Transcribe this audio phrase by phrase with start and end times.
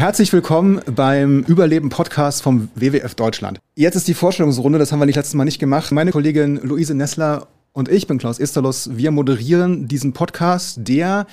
[0.00, 3.58] Herzlich willkommen beim Überleben-Podcast vom WWF Deutschland.
[3.74, 5.92] Jetzt ist die Vorstellungsrunde, das haben wir nicht letztes Mal nicht gemacht.
[5.92, 8.96] Meine Kollegin Luise Nessler und ich bin Klaus Esterlos.
[8.96, 11.26] Wir moderieren diesen Podcast, der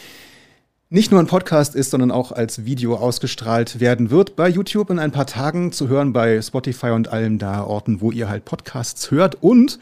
[0.89, 4.99] nicht nur ein Podcast ist, sondern auch als Video ausgestrahlt werden wird bei YouTube in
[4.99, 9.11] ein paar Tagen zu hören bei Spotify und allen da Orten, wo ihr halt Podcasts
[9.11, 9.41] hört.
[9.41, 9.79] Und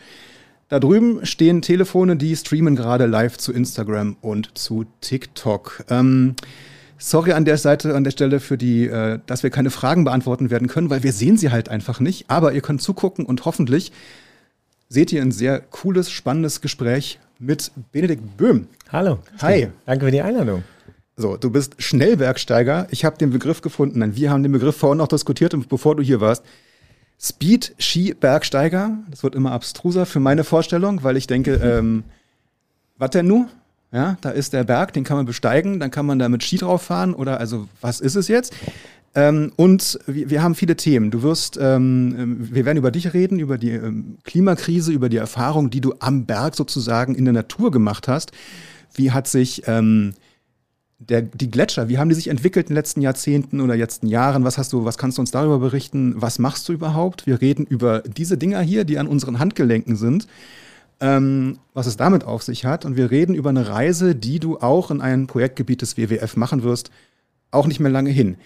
[0.70, 5.86] da drüben stehen Telefone, die streamen gerade live zu Instagram und zu TikTok.
[5.90, 6.36] Ähm,
[6.98, 10.50] sorry an der Seite, an der Stelle für die, äh, dass wir keine Fragen beantworten
[10.50, 12.30] werden können, weil wir sehen sie halt einfach nicht.
[12.30, 13.92] Aber ihr könnt zugucken und hoffentlich
[14.90, 18.68] seht ihr ein sehr cooles, spannendes Gespräch mit Benedikt Böhm.
[18.92, 19.20] Hallo.
[19.42, 19.70] Hi.
[19.86, 20.64] Danke für die Einladung.
[21.18, 22.88] So, du bist Schnellbergsteiger.
[22.92, 24.00] Ich habe den Begriff gefunden.
[24.00, 26.44] Nein, wir haben den Begriff vorhin noch diskutiert, bevor du hier warst.
[27.20, 28.98] Speed-Ski-Bergsteiger.
[29.10, 32.04] Das wird immer abstruser für meine Vorstellung, weil ich denke, ähm,
[32.98, 33.48] was denn nun?
[33.96, 36.58] Ja, da ist der Berg, den kann man besteigen, dann kann man da mit Ski
[36.58, 38.54] drauf fahren oder also was ist es jetzt?
[39.16, 41.12] Ähm, und wir, wir, haben viele Themen.
[41.12, 45.70] Du wirst, ähm, wir werden über dich reden, über die ähm, Klimakrise, über die Erfahrung,
[45.70, 48.34] die du am Berg sozusagen in der Natur gemacht hast.
[48.94, 50.14] Wie hat sich ähm,
[51.00, 54.44] der, die Gletscher, wie haben die sich entwickelt in den letzten Jahrzehnten oder letzten Jahren?
[54.44, 56.16] Was hast du, was kannst du uns darüber berichten?
[56.18, 57.28] Was machst du überhaupt?
[57.28, 60.28] Wir reden über diese Dinger hier, die an unseren Handgelenken sind,
[61.00, 62.86] ähm, was es damit auf sich hat.
[62.86, 66.64] Und wir reden über eine Reise, die du auch in einem Projektgebiet des WWF machen
[66.64, 66.92] wirst,
[67.52, 68.38] auch nicht mehr lange hin.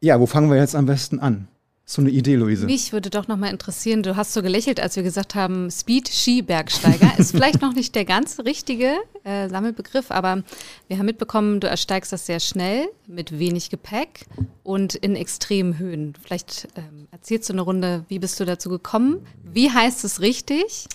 [0.00, 1.48] Ja, wo fangen wir jetzt am besten an?
[1.86, 2.64] So eine Idee, Luise.
[2.64, 6.08] Mich würde doch noch mal interessieren, du hast so gelächelt, als wir gesagt haben, Speed
[6.08, 10.42] Ski Bergsteiger ist vielleicht noch nicht der ganz richtige äh, Sammelbegriff, aber
[10.88, 14.24] wir haben mitbekommen, du ersteigst das sehr schnell mit wenig Gepäck
[14.62, 16.14] und in extremen Höhen.
[16.22, 19.26] Vielleicht ähm, erzählst du eine Runde, wie bist du dazu gekommen?
[19.42, 20.88] Wie heißt es richtig?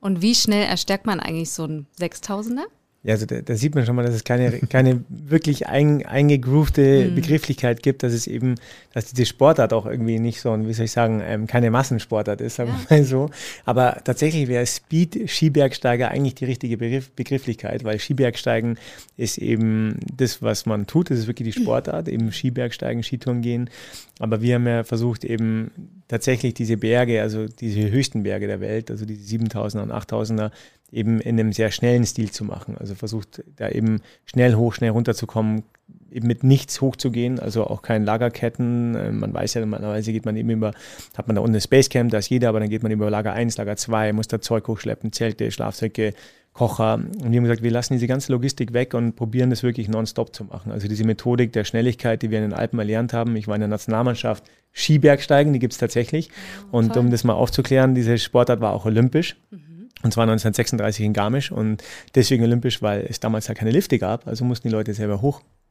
[0.00, 2.64] Und wie schnell erstärkt man eigentlich so ein 6000er?
[3.06, 7.04] Ja, also da, da, sieht man schon mal, dass es keine, keine wirklich ein, eingegroovte
[7.04, 7.14] mhm.
[7.14, 8.56] Begrifflichkeit gibt, dass es eben,
[8.94, 12.56] dass diese Sportart auch irgendwie nicht so, wie soll ich sagen, ähm, keine Massensportart ist,
[12.56, 13.30] sagen wir mal so.
[13.64, 18.76] Aber tatsächlich wäre Speed Skibergsteiger eigentlich die richtige Begriff, Begrifflichkeit, weil Skibergsteigen
[19.16, 21.08] ist eben das, was man tut.
[21.08, 23.70] Das ist wirklich die Sportart, eben Skibergsteigen, Skitouren gehen.
[24.18, 25.70] Aber wir haben ja versucht, eben
[26.08, 30.50] tatsächlich diese Berge, also diese höchsten Berge der Welt, also diese 7000er und 8000er,
[30.92, 32.76] eben in einem sehr schnellen Stil zu machen.
[32.78, 35.62] Also versucht da eben schnell hoch, schnell runterzukommen,
[36.10, 38.94] eben mit nichts hochzugehen, also auch kein Lagerketten.
[38.94, 40.72] Äh, man weiß ja, normalerweise geht man eben über,
[41.16, 43.32] hat man da unten ein Spacecamp, da ist jeder, aber dann geht man über Lager
[43.32, 46.14] 1, Lager 2, muss da Zeug hochschleppen, Zelte, Schlafsäcke,
[46.52, 46.94] Kocher.
[46.94, 50.34] Und wir haben gesagt, wir lassen diese ganze Logistik weg und probieren das wirklich nonstop
[50.34, 50.72] zu machen.
[50.72, 53.36] Also diese Methodik der Schnelligkeit, die wir in den Alpen erlernt haben.
[53.36, 56.30] Ich war in der Nationalmannschaft Skibergsteigen, die gibt es tatsächlich.
[56.70, 57.04] Und Toll.
[57.04, 59.36] um das mal aufzuklären, diese Sportart war auch olympisch.
[59.50, 59.65] Mhm.
[60.02, 61.82] Und zwar 1936 in Garmisch und
[62.14, 64.26] deswegen olympisch, weil es damals ja keine Lifte gab.
[64.26, 65.22] Also mussten die Leute selber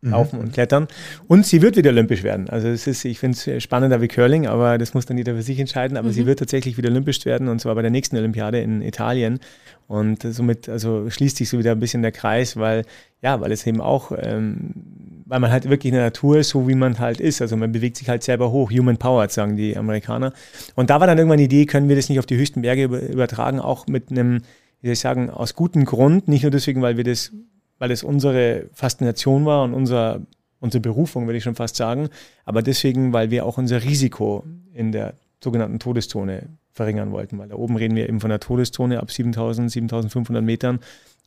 [0.03, 0.45] hochlaufen mhm.
[0.45, 0.87] und klettern.
[1.27, 2.49] Und sie wird wieder olympisch werden.
[2.49, 5.41] Also es ist, ich finde es spannender wie Curling, aber das muss dann jeder für
[5.41, 5.97] sich entscheiden.
[5.97, 6.13] Aber mhm.
[6.13, 9.39] sie wird tatsächlich wieder olympisch werden und zwar bei der nächsten Olympiade in Italien.
[9.87, 12.85] Und somit also schließt sich so wieder ein bisschen der Kreis, weil
[13.21, 14.73] ja, weil es eben auch ähm,
[15.25, 17.41] weil man halt wirklich in der Natur ist, so wie man halt ist.
[17.41, 20.33] Also man bewegt sich halt selber hoch, human powered, sagen die Amerikaner.
[20.75, 22.83] Und da war dann irgendwann die Idee, können wir das nicht auf die höchsten Berge
[22.83, 24.41] übertragen, auch mit einem,
[24.81, 27.31] wie soll ich sagen, aus gutem Grund, nicht nur deswegen, weil wir das,
[27.79, 30.21] weil es unsere Faszination war und unser,
[30.59, 32.09] unsere Berufung, würde ich schon fast sagen,
[32.45, 34.43] aber deswegen, weil wir auch unser Risiko
[34.73, 38.99] in der sogenannten Todeszone verringern wollten, weil da oben reden wir eben von der Todeszone
[38.99, 40.79] ab 7000, 7500 Metern.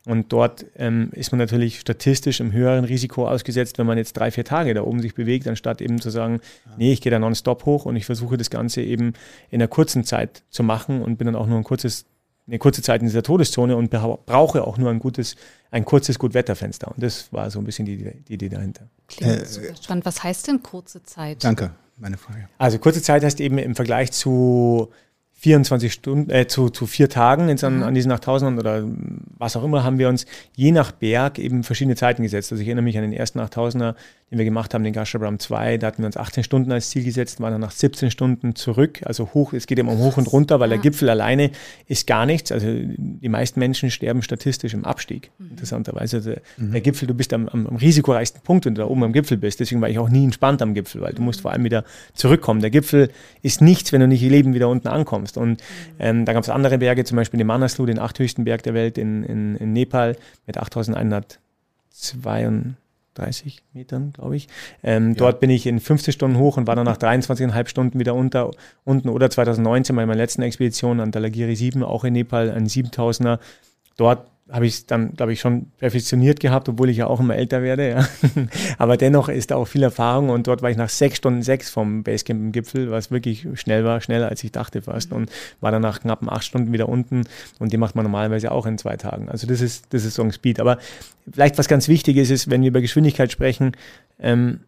[0.05, 4.31] Und dort ähm, ist man natürlich statistisch im höheren Risiko ausgesetzt, wenn man jetzt drei,
[4.31, 6.39] vier Tage da oben sich bewegt, anstatt eben zu sagen,
[6.77, 9.13] nee, ich gehe da nonstop hoch und ich versuche das Ganze eben
[9.49, 12.05] in einer kurzen Zeit zu machen und bin dann auch nur ein kurzes,
[12.49, 15.35] eine kurze Zeit in dieser Todeszone und brauche auch nur ein gutes,
[15.71, 16.91] ein kurzes Gutwetterfenster.
[16.91, 18.89] Und das war so ein bisschen die, die Idee dahinter.
[19.07, 20.05] Klingt äh, super spannend.
[20.05, 21.43] Was heißt denn kurze Zeit?
[21.43, 22.49] Danke, meine Frage.
[22.57, 24.89] Also kurze Zeit heißt eben im Vergleich zu
[25.33, 27.83] 24 Stunden, äh, zu, zu vier Tagen in, an, mhm.
[27.83, 28.83] an diesen 8000 oder
[29.37, 30.25] was auch immer, haben wir uns
[30.55, 32.51] je nach Berg eben verschiedene Zeiten gesetzt.
[32.51, 33.95] Also ich erinnere mich an den ersten 8000er,
[34.31, 37.03] den wir gemacht haben, den Gashabram 2, da hatten wir uns 18 Stunden als Ziel
[37.03, 39.01] gesetzt, waren dann nach 17 Stunden zurück.
[39.05, 40.75] Also hoch, es geht immer um hoch und runter, weil ja.
[40.75, 41.49] der Gipfel alleine
[41.87, 42.51] ist gar nichts.
[42.51, 45.51] Also die meisten Menschen sterben statistisch im Abstieg, mhm.
[45.51, 46.17] interessanterweise.
[46.17, 46.71] Also mhm.
[46.73, 49.37] Der Gipfel, du bist am, am, am, risikoreichsten Punkt, wenn du da oben am Gipfel
[49.37, 49.59] bist.
[49.61, 51.83] Deswegen war ich auch nie entspannt am Gipfel, weil du musst vor allem wieder
[52.13, 52.61] zurückkommen.
[52.61, 53.09] Der Gipfel
[53.41, 55.37] ist nichts, wenn du nicht ihr Leben wieder unten ankommst.
[55.37, 55.55] Und mhm.
[55.97, 58.99] ähm, da gab es andere Berge, zum Beispiel den Manaslu, den achthöchsten Berg der Welt
[58.99, 60.15] in, in, in Nepal
[60.45, 62.47] mit 8102
[63.19, 64.47] 30 Metern, glaube ich.
[64.83, 65.15] Ähm, ja.
[65.15, 68.51] Dort bin ich in 50 Stunden hoch und war dann nach 23,5 Stunden wieder unter,
[68.83, 69.09] unten.
[69.09, 73.39] Oder 2019 bei meiner letzten Expedition an Dalagiri 7, auch in Nepal, ein 7000er.
[73.97, 77.35] Dort habe ich es dann, glaube ich, schon perfektioniert gehabt, obwohl ich ja auch immer
[77.35, 77.89] älter werde.
[77.89, 78.07] Ja.
[78.77, 81.69] Aber dennoch ist da auch viel Erfahrung und dort war ich nach sechs Stunden sechs
[81.69, 85.29] vom Basecamp im Gipfel, was wirklich schnell war, schneller als ich dachte fast und
[85.61, 87.25] war dann nach knappen acht Stunden wieder unten
[87.59, 89.29] und die macht man normalerweise auch in zwei Tagen.
[89.29, 90.59] Also das ist, das ist so ein Speed.
[90.59, 90.79] Aber
[91.31, 93.73] vielleicht was ganz wichtig ist, ist, wenn wir über Geschwindigkeit sprechen,
[94.19, 94.61] ähm,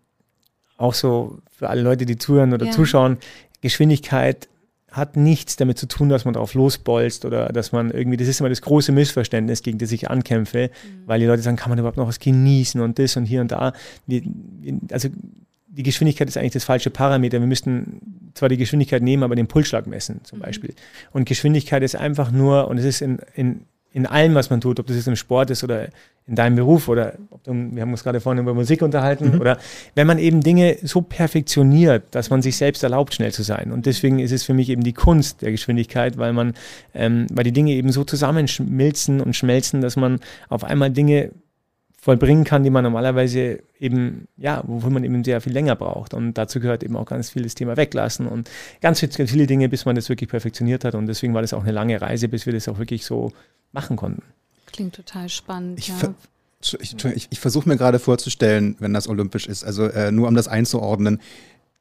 [0.78, 2.72] auch so für alle Leute, die zuhören oder ja.
[2.72, 3.18] zuschauen,
[3.62, 4.48] Geschwindigkeit
[4.92, 8.42] hat nichts damit zu tun, dass man darauf losbolzt oder dass man irgendwie, das ist
[8.42, 11.08] immer das große Missverständnis, gegen das ich ankämpfe, mhm.
[11.08, 13.52] weil die Leute sagen, kann man überhaupt noch was genießen und das und hier und
[13.54, 13.74] da.
[14.92, 15.10] Also
[15.68, 17.40] die Geschwindigkeit ist eigentlich das falsche Parameter.
[17.40, 20.44] Wir müssten zwar die Geschwindigkeit nehmen, aber den Pulsschlag messen zum mhm.
[20.44, 20.74] Beispiel.
[21.12, 23.62] Und Geschwindigkeit ist einfach nur, und es ist in, in
[23.94, 25.90] in allem, was man tut, ob das jetzt im Sport ist oder
[26.28, 29.42] in deinem Beruf oder du, wir haben uns gerade vorhin über Musik unterhalten mhm.
[29.42, 29.58] oder
[29.96, 33.72] wenn man eben Dinge so perfektioniert, dass man sich selbst erlaubt, schnell zu sein.
[33.72, 36.54] Und deswegen ist es für mich eben die Kunst der Geschwindigkeit, weil man,
[36.94, 41.32] ähm, weil die Dinge eben so zusammenschmilzen und schmelzen, dass man auf einmal Dinge
[42.00, 46.16] vollbringen kann, die man normalerweise eben, ja, wofür man eben sehr viel länger braucht.
[46.16, 48.50] Und dazu gehört eben auch ganz viel das Thema Weglassen und
[48.82, 50.96] ganz, ganz viele Dinge, bis man das wirklich perfektioniert hat.
[50.96, 53.32] Und deswegen war das auch eine lange Reise, bis wir das auch wirklich so
[53.72, 54.24] machen konnten.
[54.72, 55.80] Klingt total spannend.
[55.80, 55.96] Ich, ja.
[56.80, 60.36] ich, ich, ich versuche mir gerade vorzustellen, wenn das olympisch ist, also äh, nur um
[60.36, 61.20] das einzuordnen,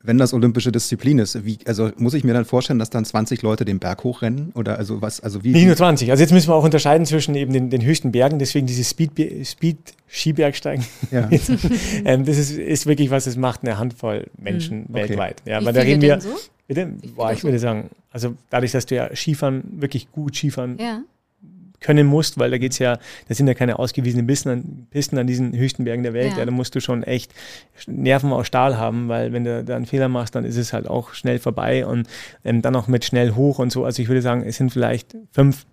[0.02, 3.42] wenn das olympische Disziplin ist, wie, also muss ich mir dann vorstellen, dass dann 20
[3.42, 4.50] Leute den Berg hochrennen?
[4.54, 5.52] Oder also was, also wie?
[5.52, 6.10] Nicht nur 20.
[6.10, 9.12] Also jetzt müssen wir auch unterscheiden zwischen eben den, den höchsten Bergen, deswegen dieses Speed,
[9.46, 9.76] Speed
[10.08, 10.86] Skibergsteigen.
[11.10, 11.28] Ja.
[12.04, 14.94] ähm, das ist, ist wirklich was, das macht eine Handvoll Menschen mhm.
[14.94, 15.42] weltweit.
[15.44, 16.18] Ja, wie aber da reden wir.
[16.20, 16.34] So?
[16.66, 16.94] Bitte?
[17.14, 21.02] Boah, ich würde sagen, also dadurch, dass du ja Skifahren, wirklich gut Skifahren ja
[21.80, 22.98] können musst, weil da geht's ja,
[23.28, 26.32] da sind ja keine ausgewiesenen Pisten an, Pisten an diesen höchsten Bergen der Welt.
[26.32, 26.38] Ja.
[26.40, 26.44] ja.
[26.44, 27.32] da musst du schon echt
[27.86, 30.88] Nerven aus Stahl haben, weil wenn du da einen Fehler machst, dann ist es halt
[30.88, 32.06] auch schnell vorbei und
[32.44, 33.84] ähm, dann auch mit schnell hoch und so.
[33.84, 35.66] Also ich würde sagen, es sind vielleicht fünf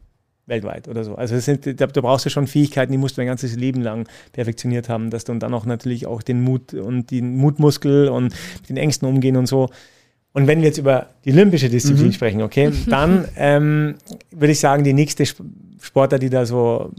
[0.47, 1.15] weltweit oder so.
[1.15, 4.07] Also sind, da, da, brauchst du schon Fähigkeiten, die musst du dein ganzes Leben lang
[4.31, 8.33] perfektioniert haben, dass du dann auch natürlich auch den Mut und den Mutmuskel und
[8.69, 9.69] den Ängsten umgehen und so.
[10.33, 12.13] Und wenn wir jetzt über die olympische Disziplin mhm.
[12.13, 13.95] sprechen, okay, dann ähm,
[14.31, 16.91] würde ich sagen, die nächste Sportler, die da so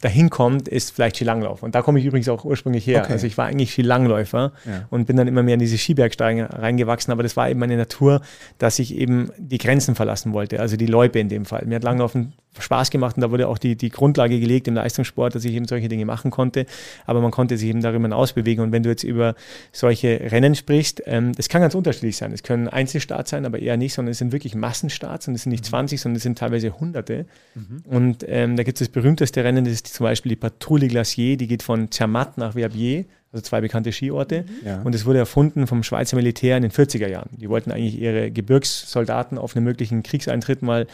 [0.00, 1.62] dahin kommt, ist vielleicht Skilanglauf.
[1.62, 3.02] Und da komme ich übrigens auch ursprünglich her.
[3.02, 3.12] Okay.
[3.12, 4.86] Also ich war eigentlich Skilangläufer ja.
[4.90, 7.12] und bin dann immer mehr in diese Skibergsteigen reingewachsen.
[7.12, 8.20] Aber das war eben meine Natur,
[8.58, 10.60] dass ich eben die Grenzen verlassen wollte.
[10.60, 11.64] Also die Loipe in dem Fall.
[11.66, 15.34] Mir hat Langlaufen Spaß gemacht und da wurde auch die, die Grundlage gelegt im Leistungssport,
[15.34, 16.66] dass ich eben solche Dinge machen konnte.
[17.04, 18.62] Aber man konnte sich eben darüber hinaus bewegen.
[18.62, 19.34] Und wenn du jetzt über
[19.72, 22.32] solche Rennen sprichst, ähm, das kann ganz unterschiedlich sein.
[22.32, 25.52] Es können Einzelstarts sein, aber eher nicht, sondern es sind wirklich Massenstarts und es sind
[25.52, 26.02] nicht 20, mhm.
[26.02, 27.26] sondern es sind teilweise Hunderte.
[27.54, 27.82] Mhm.
[27.84, 31.36] Und ähm, da gibt es das berühmteste Rennen, das ist zum Beispiel die Patrouille Glacier,
[31.36, 34.42] die geht von Zermatt nach Verbier, also zwei bekannte Skiorte.
[34.42, 34.66] Mhm.
[34.66, 34.82] Ja.
[34.82, 37.30] Und es wurde erfunden vom Schweizer Militär in den 40er Jahren.
[37.32, 40.86] Die wollten eigentlich ihre Gebirgssoldaten auf einen möglichen Kriegseintritt mal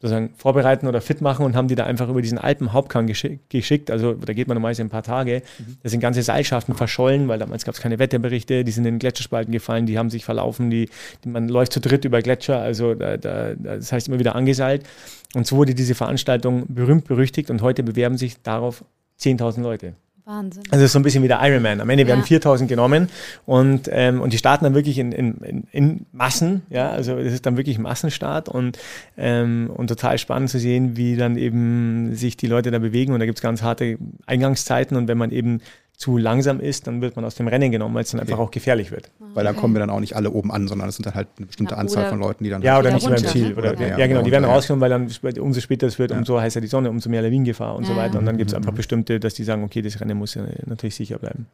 [0.00, 3.90] sozusagen vorbereiten oder fit machen und haben die da einfach über diesen Alpenhauptkamm geschickt.
[3.90, 5.42] Also da geht man normalerweise ein paar Tage.
[5.58, 5.76] Mhm.
[5.82, 8.98] Da sind ganze Seilschaften verschollen, weil damals gab es keine Wetterberichte, die sind in den
[9.00, 10.88] Gletscherspalten gefallen, die haben sich verlaufen, die,
[11.24, 14.84] die man läuft zu dritt über Gletscher, also da, da, das heißt immer wieder angeseilt.
[15.34, 18.84] Und so wurde diese Veranstaltung berühmt berüchtigt und heute bewerben sich darauf
[19.20, 19.94] 10.000 Leute.
[20.28, 20.62] Wahnsinn.
[20.70, 21.80] Also so ein bisschen wie der Ironman.
[21.80, 22.08] Am Ende ja.
[22.08, 23.08] werden 4000 genommen
[23.46, 26.62] und, ähm, und die starten dann wirklich in, in, in Massen.
[26.68, 28.78] Ja, also das ist dann wirklich ein Massenstart und,
[29.16, 33.14] ähm, und total spannend zu sehen, wie dann eben sich die Leute da bewegen.
[33.14, 35.62] Und da gibt es ganz harte Eingangszeiten und wenn man eben
[35.98, 38.52] zu langsam ist, dann wird man aus dem Rennen genommen, weil es dann einfach auch
[38.52, 39.10] gefährlich wird.
[39.18, 39.30] Okay.
[39.34, 41.26] Weil dann kommen wir dann auch nicht alle oben an, sondern es sind dann halt
[41.36, 42.62] eine bestimmte ja, Anzahl von Leuten, die dann.
[42.62, 43.52] Ja, halt oder nicht mehr im Ziel.
[43.54, 46.40] Oder, oder, ja, ja, genau, die werden rausgenommen, weil dann umso später es wird, umso
[46.40, 48.20] heißer die Sonne, umso mehr Lawinengefahr und so weiter.
[48.20, 50.94] Und dann gibt es einfach bestimmte, dass die sagen, okay, das Rennen muss ja natürlich
[50.94, 51.46] sicher bleiben.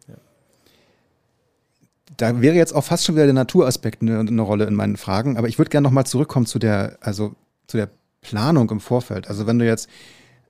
[2.18, 5.38] Da wäre jetzt auch fast schon wieder der Naturaspekt eine, eine Rolle in meinen Fragen,
[5.38, 7.34] aber ich würde gerne nochmal zurückkommen zu der, also
[7.66, 7.88] zu der
[8.20, 9.26] Planung im Vorfeld.
[9.26, 9.88] Also wenn du jetzt,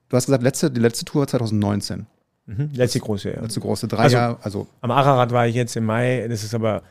[0.09, 2.07] du hast gesagt, letzte, die letzte Tour 2019.
[2.47, 3.41] Mhm, letzte große, ja.
[3.41, 4.39] Letzte große, drei also, Jahre.
[4.43, 6.83] Also am Ararat war ich jetzt im Mai, das ist aber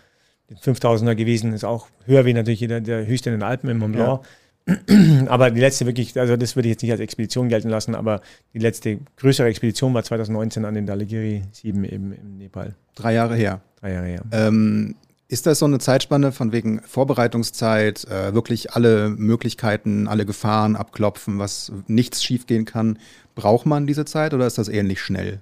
[0.64, 3.94] 5000er gewesen, ist auch höher wie natürlich der, der höchste in den Alpen im Mont
[3.94, 4.22] Blanc.
[4.22, 4.28] Ja.
[5.28, 8.22] Aber die letzte wirklich, also das würde ich jetzt nicht als Expedition gelten lassen, aber
[8.54, 12.74] die letzte größere Expedition war 2019 an den Dhaulagiri 7 eben im Nepal.
[12.96, 13.62] Drei Jahre her.
[13.82, 14.22] Drei Jahre her.
[14.32, 14.96] Ähm,
[15.28, 21.40] ist das so eine Zeitspanne von wegen Vorbereitungszeit, äh, wirklich alle Möglichkeiten, alle Gefahren abklopfen,
[21.40, 23.00] was nichts schiefgehen kann?
[23.36, 25.40] Braucht man diese Zeit oder ist das ähnlich schnell?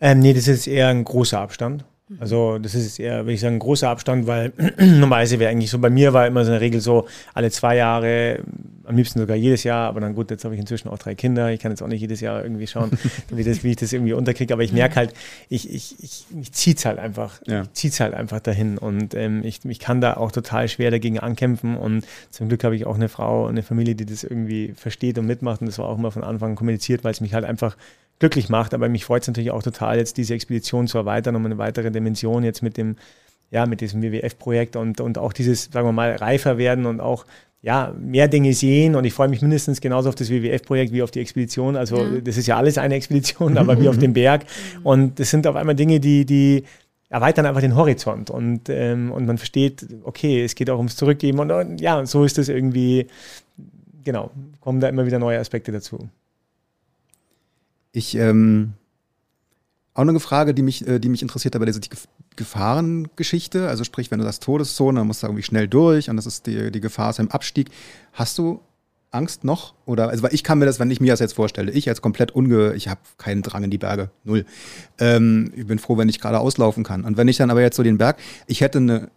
[0.00, 1.84] Ähm, nee, das ist eher ein großer Abstand.
[2.08, 2.16] Mhm.
[2.20, 5.78] Also das ist eher, würde ich sagen, ein großer Abstand, weil normalerweise wäre eigentlich so,
[5.78, 8.40] bei mir war immer so eine Regel so, alle zwei Jahre,
[8.84, 11.50] am liebsten sogar jedes Jahr, aber dann gut, jetzt habe ich inzwischen auch drei Kinder,
[11.50, 12.92] ich kann jetzt auch nicht jedes Jahr irgendwie schauen,
[13.30, 15.14] wie, das, wie ich das irgendwie unterkriege, aber ich merke halt,
[15.48, 17.62] ich, ich, ich, ich ziehe es halt einfach, ja.
[17.62, 20.92] ich ziehe es halt einfach dahin und ähm, ich, ich kann da auch total schwer
[20.92, 24.74] dagegen ankämpfen und zum Glück habe ich auch eine Frau, eine Familie, die das irgendwie
[24.76, 27.34] versteht und mitmacht und das war auch immer von Anfang an kommuniziert, weil es mich
[27.34, 27.76] halt einfach
[28.18, 28.74] glücklich macht.
[28.74, 31.90] Aber mich freut es natürlich auch total, jetzt diese Expedition zu erweitern um eine weitere
[31.90, 32.96] Dimension jetzt mit dem,
[33.50, 37.26] ja, mit diesem WWF-Projekt und, und auch dieses, sagen wir mal, reifer werden und auch
[37.62, 41.10] ja, mehr Dinge sehen und ich freue mich mindestens genauso auf das WWF-Projekt wie auf
[41.10, 41.74] die Expedition.
[41.74, 42.20] Also ja.
[42.20, 44.44] das ist ja alles eine Expedition, aber wie auf dem Berg.
[44.84, 46.64] Und das sind auf einmal Dinge, die, die
[47.08, 51.38] erweitern einfach den Horizont und, ähm, und man versteht, okay, es geht auch ums Zurückgeben
[51.38, 53.06] und, und ja, so ist das irgendwie,
[54.04, 54.30] genau,
[54.60, 56.08] kommen da immer wieder neue Aspekte dazu.
[57.96, 58.74] Ich, ähm,
[59.94, 61.80] auch eine Frage, die mich, äh, die mich interessiert, aber diese
[62.36, 66.26] Gefahrengeschichte, also sprich, wenn du das Todeszone, dann musst du irgendwie schnell durch und das
[66.26, 67.70] ist die, die Gefahr ist im Abstieg.
[68.12, 68.60] Hast du
[69.12, 69.72] Angst noch?
[69.86, 72.32] Oder, also, ich kann mir das, wenn ich mir das jetzt vorstelle, ich als komplett
[72.32, 74.44] unge, ich habe keinen Drang in die Berge, null.
[74.98, 77.02] Ähm, ich bin froh, wenn ich gerade auslaufen kann.
[77.02, 79.08] Und wenn ich dann aber jetzt so den Berg, ich hätte eine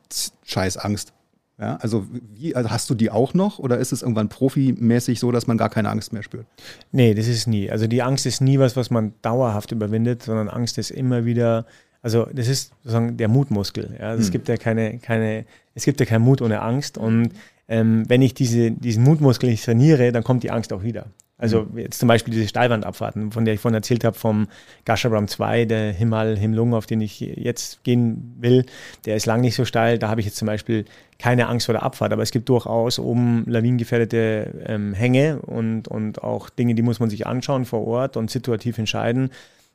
[0.45, 1.11] scheiß Angst.
[1.59, 5.31] Ja, also, wie, also hast du die auch noch oder ist es irgendwann profimäßig so,
[5.31, 6.45] dass man gar keine Angst mehr spürt?
[6.93, 7.69] Nee, das ist nie.
[7.69, 11.65] Also die Angst ist nie was, was man dauerhaft überwindet, sondern Angst ist immer wieder,
[12.01, 13.97] also das ist sozusagen der Mutmuskel.
[13.99, 14.07] Ja?
[14.07, 14.25] Also hm.
[14.25, 16.97] Es gibt ja keine, keine, es gibt ja keinen Mut ohne Angst.
[16.97, 17.31] Und
[17.67, 21.07] ähm, wenn ich diese, diesen Mutmuskel nicht trainiere, dann kommt die Angst auch wieder.
[21.39, 21.79] Also mhm.
[21.79, 24.47] jetzt zum Beispiel diese Steilwandabfahrten, von der ich vorhin erzählt habe, vom
[24.85, 28.65] Gashabram 2, der Himal Himlung, auf den ich jetzt gehen will,
[29.05, 29.97] der ist lang nicht so steil.
[29.97, 30.85] Da habe ich jetzt zum Beispiel
[31.17, 36.23] keine Angst vor der Abfahrt, aber es gibt durchaus oben lawinengefährdete ähm, Hänge und, und
[36.23, 39.31] auch Dinge, die muss man sich anschauen vor Ort und situativ entscheiden.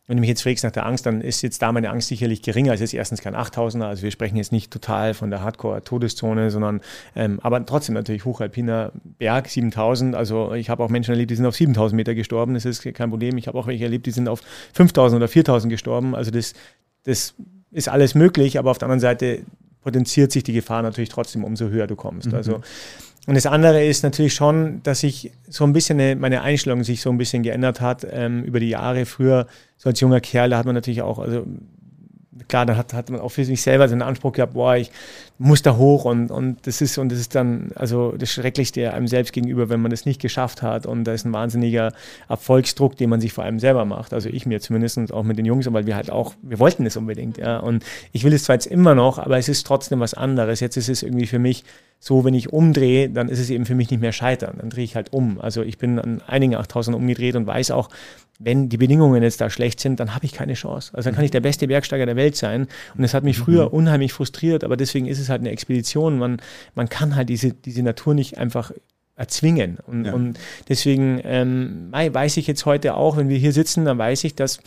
[0.06, 2.42] Wenn du mich jetzt fragst nach der Angst, dann ist jetzt da meine Angst sicherlich
[2.42, 2.74] geringer.
[2.74, 6.82] Es ist erstens kein 8000er, also wir sprechen jetzt nicht total von der Hardcore-Todeszone, sondern
[7.16, 10.14] ähm, aber trotzdem natürlich hochalpiner Berg, 7000.
[10.14, 13.08] Also ich habe auch Menschen erlebt, die sind auf 7000 Meter gestorben, das ist kein
[13.08, 13.38] Problem.
[13.38, 14.42] Ich habe auch welche erlebt, die sind auf
[14.74, 16.14] 5000 oder 4000 gestorben.
[16.14, 16.52] Also das,
[17.04, 17.34] das
[17.70, 19.40] ist alles möglich, aber auf der anderen Seite
[19.80, 22.28] potenziert sich die Gefahr natürlich trotzdem, umso höher du kommst.
[22.28, 22.34] Mhm.
[22.34, 22.60] Also
[23.26, 27.00] und das andere ist natürlich schon, dass sich so ein bisschen eine, meine Einstellung sich
[27.00, 29.06] so ein bisschen geändert hat ähm, über die Jahre.
[29.06, 29.46] Früher,
[29.78, 31.46] so als junger Kerl, da hat man natürlich auch, also
[32.48, 34.90] klar, da hat, hat man auch für sich selber den Anspruch gehabt, boah, ich
[35.38, 39.08] muss da hoch und, und das ist, und das ist dann, also das Schrecklichste einem
[39.08, 41.92] selbst gegenüber, wenn man das nicht geschafft hat und da ist ein wahnsinniger
[42.28, 44.12] Erfolgsdruck, den man sich vor allem selber macht.
[44.12, 46.86] Also ich mir zumindest und auch mit den Jungs, weil wir halt auch, wir wollten
[46.86, 47.58] es unbedingt, ja.
[47.58, 50.60] Und ich will es zwar jetzt immer noch, aber es ist trotzdem was anderes.
[50.60, 51.64] Jetzt ist es irgendwie für mich
[51.98, 54.56] so, wenn ich umdrehe, dann ist es eben für mich nicht mehr scheitern.
[54.60, 55.40] Dann drehe ich halt um.
[55.40, 57.88] Also ich bin an einigen 8000 umgedreht und weiß auch,
[58.38, 60.90] wenn die Bedingungen jetzt da schlecht sind, dann habe ich keine Chance.
[60.94, 62.66] Also dann kann ich der beste Bergsteiger der Welt sein.
[62.94, 63.74] Und das hat mich früher mhm.
[63.74, 66.18] unheimlich frustriert, aber deswegen ist es halt eine Expedition.
[66.18, 66.38] Man,
[66.74, 68.72] man kann halt diese, diese Natur nicht einfach
[69.16, 69.78] erzwingen.
[69.86, 70.12] Und, ja.
[70.12, 70.38] und
[70.68, 74.58] deswegen ähm, weiß ich jetzt heute auch, wenn wir hier sitzen, dann weiß ich, dass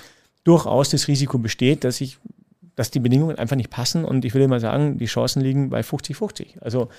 [0.45, 2.17] durchaus das Risiko besteht, dass ich
[2.77, 5.81] dass die Bedingungen einfach nicht passen und ich würde mal sagen, die Chancen liegen bei
[5.81, 6.61] 50-50.
[6.61, 6.89] Also,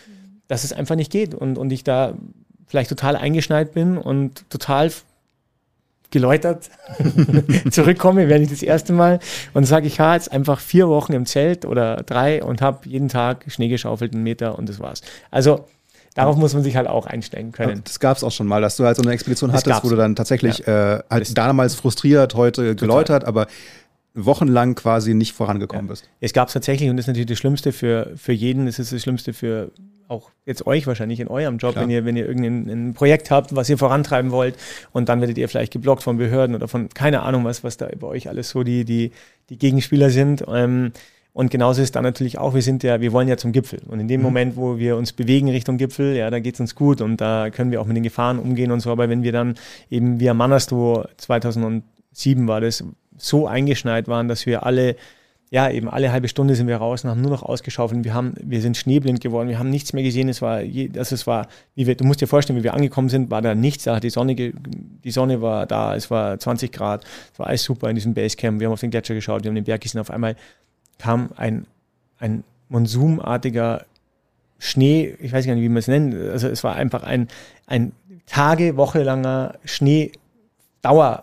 [0.48, 2.14] dass es einfach nicht geht und, und ich da
[2.66, 4.90] vielleicht total eingeschneit bin und total
[6.10, 6.70] geläutert
[7.70, 9.20] zurückkomme, werde ich das erste Mal
[9.54, 13.08] und sage, ich war jetzt einfach vier Wochen im Zelt oder drei und habe jeden
[13.08, 15.02] Tag Schnee geschaufelt, einen Meter und das war's.
[15.30, 15.66] Also
[16.14, 17.82] darauf muss man sich halt auch einstellen können.
[17.84, 19.90] Das gab es auch schon mal, dass du halt so eine Expedition das hattest, wo
[19.90, 20.96] du dann tatsächlich ja.
[20.96, 23.46] äh, halt damals frustriert, heute geläutert, aber
[24.14, 25.90] wochenlang quasi nicht vorangekommen ja.
[25.90, 26.08] bist.
[26.20, 28.92] Es gab es tatsächlich und das ist natürlich das Schlimmste für, für jeden, es ist
[28.92, 29.70] das Schlimmste für
[30.08, 33.68] auch jetzt euch wahrscheinlich in eurem Job, wenn ihr, wenn ihr irgendein Projekt habt, was
[33.68, 34.56] ihr vorantreiben wollt
[34.92, 37.88] und dann werdet ihr vielleicht geblockt von Behörden oder von keine Ahnung was, was da
[37.98, 39.12] bei euch alles so die, die,
[39.50, 40.44] die Gegenspieler sind.
[40.48, 40.92] Ähm,
[41.34, 43.80] und genauso ist dann natürlich auch, wir sind ja, wir wollen ja zum Gipfel.
[43.86, 44.24] Und in dem mhm.
[44.24, 47.50] Moment, wo wir uns bewegen Richtung Gipfel, ja, da geht es uns gut und da
[47.50, 48.90] können wir auch mit den Gefahren umgehen und so.
[48.90, 49.54] Aber wenn wir dann
[49.90, 52.82] eben via Manaslu 2007 war das,
[53.16, 54.96] so eingeschneit waren, dass wir alle
[55.50, 58.04] ja, eben alle halbe Stunde sind wir raus und haben nur noch ausgeschaufelt.
[58.04, 60.28] Wir, haben, wir sind schneeblind geworden, wir haben nichts mehr gesehen.
[60.28, 63.08] Es war, je, also es war wie wir, du musst dir vorstellen, wie wir angekommen
[63.08, 63.84] sind, war da nichts.
[63.84, 67.88] Da die Sonne, die Sonne war da, es war 20 Grad, es war alles super
[67.88, 68.60] in diesem Basecamp.
[68.60, 70.02] Wir haben auf den Gletscher geschaut, wir haben den Berg gesehen.
[70.02, 70.36] Auf einmal
[70.98, 71.66] kam ein,
[72.18, 73.86] ein monsumartiger
[74.58, 76.14] Schnee, ich weiß gar nicht, wie man es nennt.
[76.14, 77.28] Also es war einfach ein,
[77.66, 77.92] ein
[78.26, 81.22] Tage, Woche langer Schneedauerfall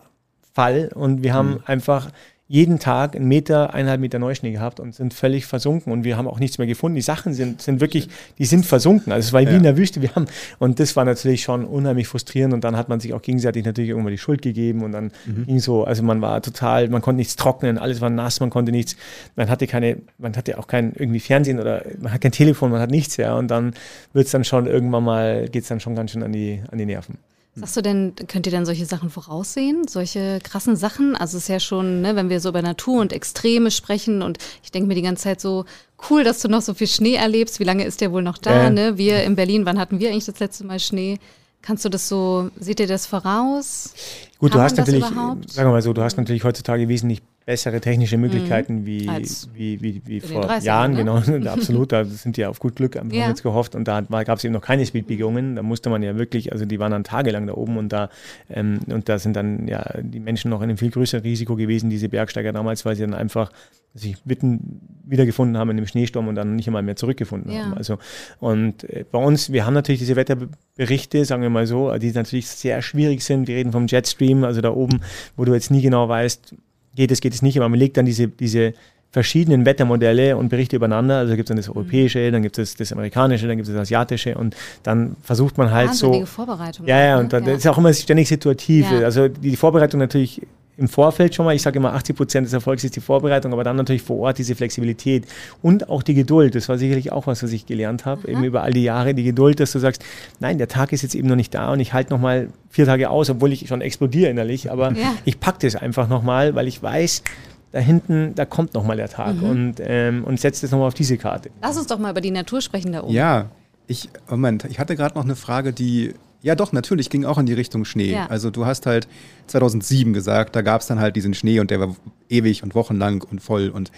[0.95, 1.59] und wir haben mhm.
[1.65, 2.09] einfach
[2.47, 6.27] jeden Tag einen Meter, eineinhalb Meter Neuschnee gehabt und sind völlig versunken und wir haben
[6.27, 6.95] auch nichts mehr gefunden.
[6.95, 9.11] Die Sachen sind, sind wirklich, die sind versunken.
[9.11, 9.57] Also es war wie ja.
[9.57, 10.03] in der Wüste.
[10.03, 10.27] Wir haben,
[10.59, 13.89] und das war natürlich schon unheimlich frustrierend und dann hat man sich auch gegenseitig natürlich
[13.89, 15.47] irgendwann die Schuld gegeben und dann mhm.
[15.47, 18.71] ging so, also man war total, man konnte nichts trocknen, alles war nass, man konnte
[18.71, 18.95] nichts,
[19.35, 22.79] man hatte keine, man hatte auch kein irgendwie Fernsehen oder man hat kein Telefon, man
[22.79, 23.35] hat nichts, ja.
[23.35, 23.73] Und dann
[24.13, 26.77] wird es dann schon irgendwann mal, geht es dann schon ganz schön an die, an
[26.77, 27.17] die Nerven.
[27.57, 29.87] Sagst du denn, könnt ihr denn solche Sachen voraussehen?
[29.87, 31.15] Solche krassen Sachen?
[31.15, 34.39] Also es ist ja schon, ne, wenn wir so über Natur und Extreme sprechen und
[34.61, 35.63] ich denke mir die ganze Zeit so,
[36.09, 37.61] cool, dass du noch so viel Schnee erlebst.
[37.61, 38.67] Wie lange ist der wohl noch da?
[38.67, 38.69] Äh.
[38.71, 38.97] Ne?
[38.97, 41.17] Wir in Berlin, wann hatten wir eigentlich das letzte Mal Schnee?
[41.61, 43.93] Kannst du das so, seht ihr das voraus?
[44.37, 47.79] Gut, Kann du hast natürlich, sagen wir mal so, du hast natürlich heutzutage wesentlich bessere
[47.79, 48.85] technische Möglichkeiten mhm.
[48.85, 49.07] wie,
[49.53, 50.97] wie, wie, wie vor Jahren, ne?
[50.97, 51.17] genau,
[51.51, 51.91] absolut.
[51.91, 53.27] Da sind die auf gut Glück einfach ja.
[53.27, 55.55] jetzt gehofft und da gab es eben noch keine Speedbiegungen.
[55.55, 58.09] Da musste man ja wirklich, also die waren dann tagelang da oben und da
[58.49, 61.89] ähm, und da sind dann ja die Menschen noch in einem viel größeren Risiko gewesen,
[61.91, 63.51] diese Bergsteiger damals, weil sie dann einfach
[63.93, 67.65] sich mitten wiedergefunden haben in dem Schneesturm und dann nicht einmal mehr zurückgefunden ja.
[67.65, 67.75] haben.
[67.75, 67.97] Also
[68.39, 72.47] und äh, bei uns, wir haben natürlich diese Wetterberichte, sagen wir mal so, die natürlich
[72.47, 73.47] sehr schwierig sind.
[73.47, 75.01] Wir reden vom Jetstream, also da oben,
[75.37, 76.55] wo du jetzt nie genau weißt,
[76.95, 78.73] geht es, geht es nicht, aber man legt dann diese, diese
[79.11, 81.19] verschiedenen Wettermodelle und Berichte übereinander.
[81.19, 83.83] Also gibt es dann das europäische, dann gibt es das amerikanische, dann gibt es das
[83.83, 86.31] asiatische und dann versucht man halt Wahnsinnige so.
[86.31, 86.85] Vorbereitung.
[86.85, 87.53] Ja, ja, und dann ja.
[87.53, 88.91] ist auch immer ständig situativ.
[88.91, 88.99] Ja.
[88.99, 90.41] Also die Vorbereitung natürlich
[90.77, 93.63] im Vorfeld schon mal, ich sage immer 80 Prozent des Erfolgs ist die Vorbereitung, aber
[93.63, 95.25] dann natürlich vor Ort diese Flexibilität
[95.61, 96.55] und auch die Geduld.
[96.55, 99.23] Das war sicherlich auch was, was ich gelernt habe, eben über all die Jahre, die
[99.23, 100.03] Geduld, dass du sagst,
[100.39, 103.09] nein, der Tag ist jetzt eben noch nicht da und ich halte nochmal vier Tage
[103.09, 105.15] aus, obwohl ich schon explodiere innerlich, aber ja.
[105.23, 107.23] ich packe das einfach nochmal, weil ich weiß,
[107.71, 109.49] da hinten, da kommt nochmal der Tag mhm.
[109.49, 111.49] und, ähm, und setzt es nochmal auf diese Karte.
[111.61, 113.13] Lass uns doch mal über die Natur sprechen da oben.
[113.13, 113.47] Ja,
[113.87, 116.13] ich, Moment, ich hatte gerade noch eine Frage, die,
[116.45, 118.11] ja doch, natürlich ging auch in die Richtung Schnee.
[118.11, 118.27] Ja.
[118.27, 119.07] Also du hast halt
[119.47, 121.95] 2007 gesagt, da gab es dann halt diesen Schnee und der war
[122.29, 123.91] ewig und wochenlang und voll und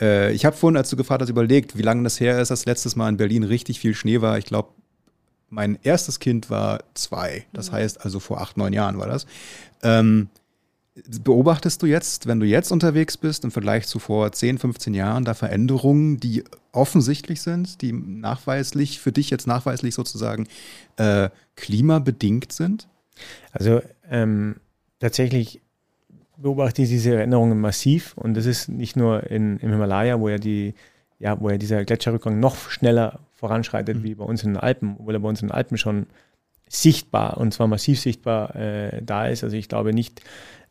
[0.00, 2.66] äh, ich habe vorhin, als du gefragt hast, überlegt, wie lange das her ist, dass
[2.66, 4.38] letztes Mal in Berlin richtig viel Schnee war.
[4.38, 4.68] Ich glaube,
[5.50, 7.46] mein erstes Kind war zwei.
[7.52, 7.76] Das mhm.
[7.76, 9.26] heißt also vor acht, neun Jahren war das.
[9.82, 10.28] Ähm,
[10.94, 15.24] beobachtest du jetzt, wenn du jetzt unterwegs bist im Vergleich zu vor 10, 15 Jahren,
[15.24, 20.48] da Veränderungen, die offensichtlich sind, die nachweislich, für dich jetzt nachweislich sozusagen
[20.96, 22.88] äh, klimabedingt sind?
[23.52, 23.80] Also
[24.10, 24.56] ähm,
[24.98, 25.62] tatsächlich
[26.36, 30.38] beobachte ich diese Veränderungen massiv und das ist nicht nur in, im Himalaya, wo ja
[30.38, 30.74] die,
[31.18, 34.02] ja, wo ja dieser Gletscherrückgang noch schneller voranschreitet mhm.
[34.02, 36.06] wie bei uns in den Alpen, obwohl er bei uns in den Alpen schon
[36.68, 39.44] sichtbar und zwar massiv sichtbar äh, da ist.
[39.44, 40.22] Also ich glaube nicht,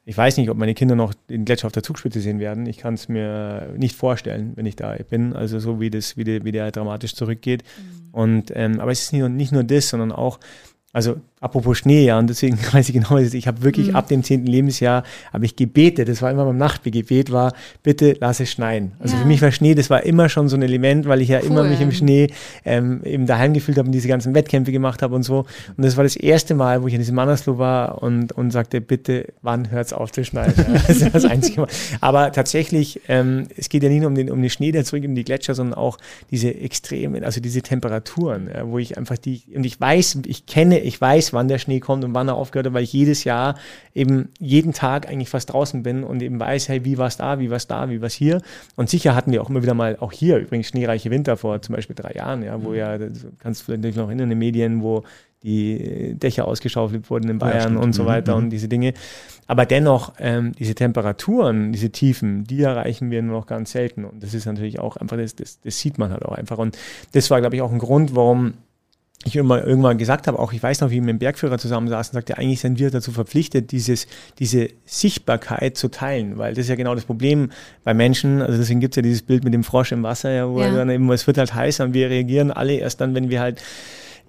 [0.04, 2.66] ich weiß nicht, ob meine Kinder noch den Gletscher auf der Zugspitze sehen werden.
[2.66, 5.34] Ich kann es mir nicht vorstellen, wenn ich da bin.
[5.34, 7.64] Also so wie das, wie der, wie der dramatisch zurückgeht.
[7.64, 8.10] Mhm.
[8.12, 10.40] Und ähm, aber es ist nicht nur, nicht nur das, sondern auch
[10.94, 13.96] also apropos Schnee, ja, und deswegen weiß ich genau, ich habe wirklich mhm.
[13.96, 18.40] ab dem zehnten Lebensjahr, habe ich gebetet, das war immer beim Nachtgebet, war, bitte lass
[18.40, 18.92] es schneien.
[19.00, 19.22] Also ja.
[19.22, 21.48] für mich war Schnee, das war immer schon so ein Element, weil ich ja cool.
[21.48, 22.28] immer mich im Schnee
[22.64, 25.46] ähm, eben daheim gefühlt habe und diese ganzen Wettkämpfe gemacht habe und so.
[25.76, 28.80] Und das war das erste Mal, wo ich in diesem Mannersloh war und, und sagte,
[28.80, 30.54] bitte, wann hört es auf zu schneien?
[30.88, 31.70] das ist das einzige Mal.
[32.02, 35.04] Aber tatsächlich, ähm, es geht ja nicht nur um den, um den Schnee, der zurück
[35.04, 35.98] in die Gletscher, sondern auch
[36.30, 40.80] diese extremen, also diese Temperaturen, ja, wo ich einfach die, und ich weiß, ich kenne
[40.80, 43.56] ich weiß, wann der Schnee kommt und wann er aufgehört hat, weil ich jedes Jahr
[43.94, 47.40] eben jeden Tag eigentlich fast draußen bin und eben weiß, hey, wie war es da,
[47.40, 48.42] wie war es da, wie war es hier.
[48.76, 51.76] Und sicher hatten wir auch immer wieder mal, auch hier übrigens schneereiche Winter vor zum
[51.76, 52.76] Beispiel drei Jahren, ja, wo mhm.
[52.76, 55.04] ja, das kannst du vielleicht noch in den Medien, wo
[55.44, 58.44] die Dächer ausgeschaufelt wurden in Bayern ja, und so weiter mhm.
[58.44, 58.94] und diese Dinge.
[59.48, 64.06] Aber dennoch, ähm, diese Temperaturen, diese Tiefen, die erreichen wir nur noch ganz selten.
[64.06, 66.58] Und das ist natürlich auch einfach, das, das, das sieht man halt auch einfach.
[66.58, 66.78] Und
[67.14, 68.54] das war, glaube ich, auch ein Grund, warum
[69.26, 72.14] ich immer irgendwann gesagt habe, auch ich weiß noch, wie wir mit dem Bergführer zusammensaßen,
[72.14, 74.08] sagte, eigentlich sind wir dazu verpflichtet, dieses,
[74.40, 77.52] diese Sichtbarkeit zu teilen, weil das ist ja genau das Problem
[77.84, 80.50] bei Menschen, also deswegen gibt es ja dieses Bild mit dem Frosch im Wasser, ja,
[80.50, 80.74] wo ja.
[80.74, 83.62] dann eben, es wird halt heiß und wir reagieren alle erst dann, wenn wir halt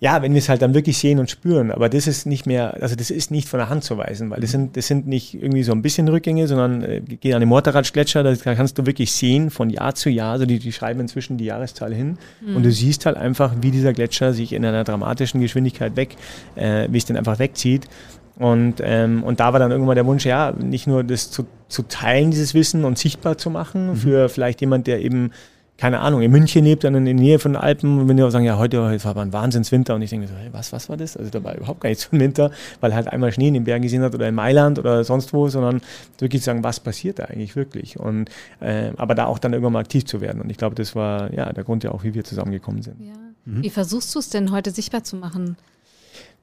[0.03, 1.71] ja, wenn wir es halt dann wirklich sehen und spüren.
[1.71, 4.41] Aber das ist nicht mehr, also das ist nicht von der Hand zu weisen, weil
[4.41, 7.49] das sind, das sind nicht irgendwie so ein bisschen Rückgänge, sondern äh, gehen an den
[7.49, 11.37] Mortaratschgletscher, da kannst du wirklich sehen von Jahr zu Jahr, also die, die schreiben inzwischen
[11.37, 12.57] die Jahreszahl hin mhm.
[12.57, 16.17] und du siehst halt einfach, wie dieser Gletscher sich in einer dramatischen Geschwindigkeit weg,
[16.57, 17.88] äh, wie es den einfach wegzieht.
[18.35, 21.83] Und, ähm, und da war dann irgendwann der Wunsch, ja, nicht nur das zu, zu
[21.85, 23.97] teilen, dieses Wissen und sichtbar zu machen mhm.
[23.97, 25.31] für vielleicht jemand, der eben
[25.79, 28.23] keine Ahnung, in München lebt, dann in der Nähe von den Alpen und wenn die
[28.23, 30.89] auch sagen, ja, heute, heute war ein Wahnsinnswinter und ich denke so, hey, was, was
[30.89, 31.17] war das?
[31.17, 33.65] Also da war überhaupt gar nichts von Winter, weil er halt einmal Schnee in den
[33.65, 35.81] Bergen gesehen hat oder in Mailand oder sonst wo, sondern
[36.19, 37.99] wirklich zu sagen, was passiert da eigentlich wirklich?
[37.99, 38.31] Und
[38.61, 40.41] äh, aber da auch dann irgendwann mal aktiv zu werden.
[40.41, 43.01] Und ich glaube, das war ja der Grund ja auch, wie wir zusammengekommen sind.
[43.01, 43.15] Ja.
[43.45, 43.63] Mhm.
[43.63, 45.57] Wie versuchst du es denn heute sichtbar zu machen?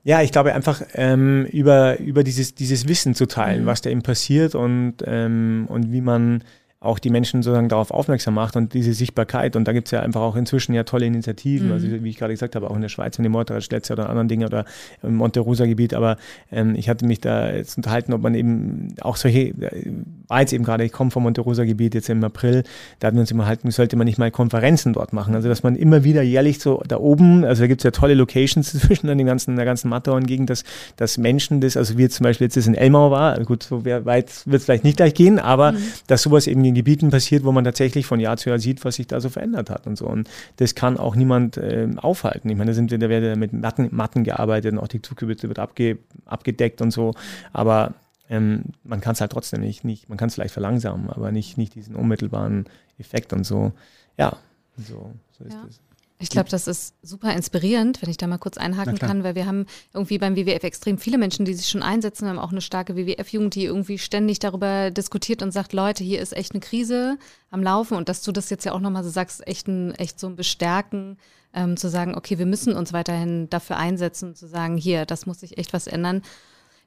[0.04, 3.68] Ja, ich glaube einfach ähm, über, über dieses, dieses Wissen zu teilen, mhm.
[3.68, 6.44] was da eben passiert und, ähm, und wie man
[6.82, 9.56] auch die Menschen sozusagen darauf aufmerksam macht und diese Sichtbarkeit.
[9.56, 11.74] Und da gibt es ja einfach auch inzwischen ja tolle Initiativen, mhm.
[11.74, 14.30] also wie ich gerade gesagt habe, auch in der Schweiz, in dem Motorradschlätze oder anderen
[14.30, 14.66] Dingen oder
[15.04, 15.94] im Monte Rosa Gebiet.
[15.94, 16.18] Aber
[16.52, 19.92] ähm, ich hatte mich da jetzt unterhalten, ob man eben auch solche äh,
[20.30, 22.64] war jetzt eben gerade, ich komme vom Monte Rosa Gebiet jetzt im April,
[23.00, 25.34] da hatten wir uns immer halten, sollte man nicht mal Konferenzen dort machen.
[25.34, 28.14] Also dass man immer wieder jährlich so da oben, also da gibt es ja tolle
[28.14, 30.64] Locations zwischen den ganzen, der ganzen Matterhorn-Gegend, dass,
[30.98, 33.84] dass Menschen das, also wie jetzt zum Beispiel jetzt das in Elmau war, gut, so
[33.86, 34.06] weit
[34.46, 35.78] wird es vielleicht nicht gleich gehen, aber mhm.
[36.08, 38.96] dass sowas eben in Gebieten passiert, wo man tatsächlich von Jahr zu Jahr sieht, was
[38.96, 40.06] sich da so verändert hat und so.
[40.06, 42.50] Und das kann auch niemand äh, aufhalten.
[42.50, 45.48] Ich meine, da sind wir, da wird mit Matten, Matten gearbeitet und auch die Zuggebiete
[45.48, 47.16] wird abge, abgedeckt und so.
[47.52, 47.96] Aber
[48.30, 51.58] ähm, man kann es halt trotzdem nicht, nicht man kann es vielleicht verlangsamen, aber nicht,
[51.58, 52.66] nicht diesen unmittelbaren
[52.98, 53.74] Effekt und so.
[54.18, 54.38] Ja,
[54.78, 55.66] so, so ist ja.
[55.68, 55.80] es.
[56.22, 59.46] Ich glaube, das ist super inspirierend, wenn ich da mal kurz einhaken kann, weil wir
[59.46, 62.26] haben irgendwie beim WWF extrem viele Menschen, die sich schon einsetzen.
[62.26, 66.22] Wir haben auch eine starke WWF-Jugend, die irgendwie ständig darüber diskutiert und sagt, Leute, hier
[66.22, 67.18] ist echt eine Krise
[67.52, 70.20] am Laufen und dass du das jetzt ja auch nochmal so sagst, echt, ein, echt
[70.20, 71.18] so ein Bestärken,
[71.54, 75.40] ähm, zu sagen, okay, wir müssen uns weiterhin dafür einsetzen, zu sagen, hier, das muss
[75.40, 76.22] sich echt was ändern.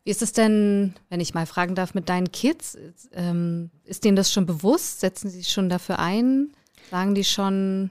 [0.05, 2.77] Wie ist es denn, wenn ich mal fragen darf, mit deinen Kids?
[3.13, 5.01] Ähm, ist denen das schon bewusst?
[5.01, 6.53] Setzen sie sich schon dafür ein?
[6.91, 7.91] Sagen die schon,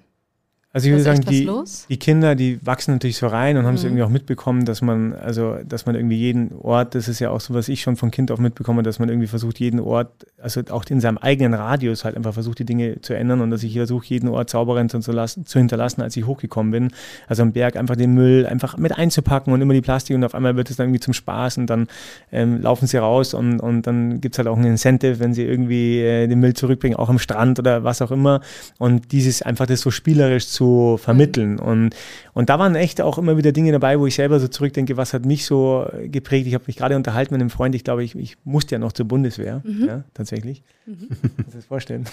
[0.74, 1.50] also ich würde sagen, die,
[1.90, 3.90] die Kinder, die wachsen natürlich so rein und haben es mhm.
[3.90, 7.42] irgendwie auch mitbekommen, dass man, also dass man irgendwie jeden Ort, das ist ja auch
[7.42, 10.62] so, was ich schon von Kind auf mitbekomme, dass man irgendwie versucht, jeden Ort, also
[10.70, 13.74] auch in seinem eigenen Radius halt einfach versucht, die Dinge zu ändern und dass ich
[13.74, 16.92] versuche, jeden Ort sauberer zu, lassen, zu hinterlassen, als ich hochgekommen bin.
[17.28, 20.34] Also am Berg einfach den Müll einfach mit einzupacken und immer die Plastik und auf
[20.34, 21.88] einmal wird es dann irgendwie zum Spaß und dann
[22.32, 25.44] ähm, laufen sie raus und, und dann gibt es halt auch ein Incentive, wenn sie
[25.44, 28.40] irgendwie äh, den Müll zurückbringen, auch am Strand oder was auch immer.
[28.78, 31.58] Und dieses einfach das so spielerisch zu zu vermitteln.
[31.58, 31.96] Und,
[32.34, 35.12] und da waren echt auch immer wieder Dinge dabei, wo ich selber so zurückdenke, was
[35.12, 36.46] hat mich so geprägt.
[36.46, 38.92] Ich habe mich gerade unterhalten mit einem Freund, ich glaube, ich, ich musste ja noch
[38.92, 39.86] zur Bundeswehr, mhm.
[39.88, 40.62] ja, tatsächlich.
[40.86, 41.08] Mhm.
[41.36, 42.06] Kannst du das vorstellen?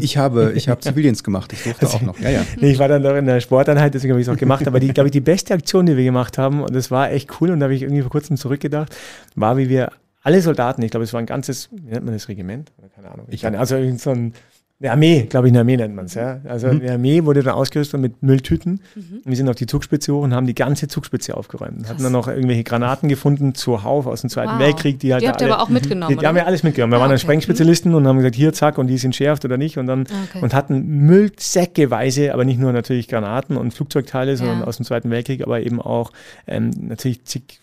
[0.00, 2.18] Ich habe, ich habe Zivildienst gemacht, ich durfte also, auch noch.
[2.18, 2.46] Ja, ja.
[2.58, 4.66] ich war dann noch in der Sporteinheit, deswegen habe ich es auch gemacht.
[4.66, 7.42] Aber die, glaube ich, die beste Aktion, die wir gemacht haben, und das war echt
[7.42, 8.96] cool, und da habe ich irgendwie vor kurzem zurückgedacht,
[9.34, 9.90] war, wie wir
[10.22, 12.72] alle Soldaten, ich glaube, es war ein ganzes, wie nennt man das Regiment?
[12.94, 13.26] Keine Ahnung.
[13.28, 14.32] Ich kann, also so ein
[14.78, 16.40] eine Armee, glaube ich, eine Armee nennt man es, ja.
[16.44, 16.82] Also mhm.
[16.82, 18.82] eine Armee wurde dann ausgerüstet mit Mülltüten.
[18.94, 19.22] Mhm.
[19.24, 21.78] wir sind auf die Zugspitze hoch und haben die ganze Zugspitze aufgeräumt.
[21.78, 21.90] Krass.
[21.90, 24.58] Hatten dann noch irgendwelche Granaten gefunden zuhauf aus dem Zweiten wow.
[24.58, 24.98] Weltkrieg.
[24.98, 26.92] Die, halt die habt ihr aber auch mitgenommen, Die, die haben wir alles mitgenommen.
[26.92, 27.96] Wir ah, waren dann Sprengspezialisten mhm.
[27.96, 29.78] und haben gesagt, hier, zack, und die sind schärft oder nicht.
[29.78, 30.44] Und dann ah, okay.
[30.44, 34.36] und hatten Müllsäckeweise, aber nicht nur natürlich Granaten und Flugzeugteile, ja.
[34.36, 36.12] sondern aus dem Zweiten Weltkrieg, aber eben auch
[36.46, 37.60] ähm, natürlich zig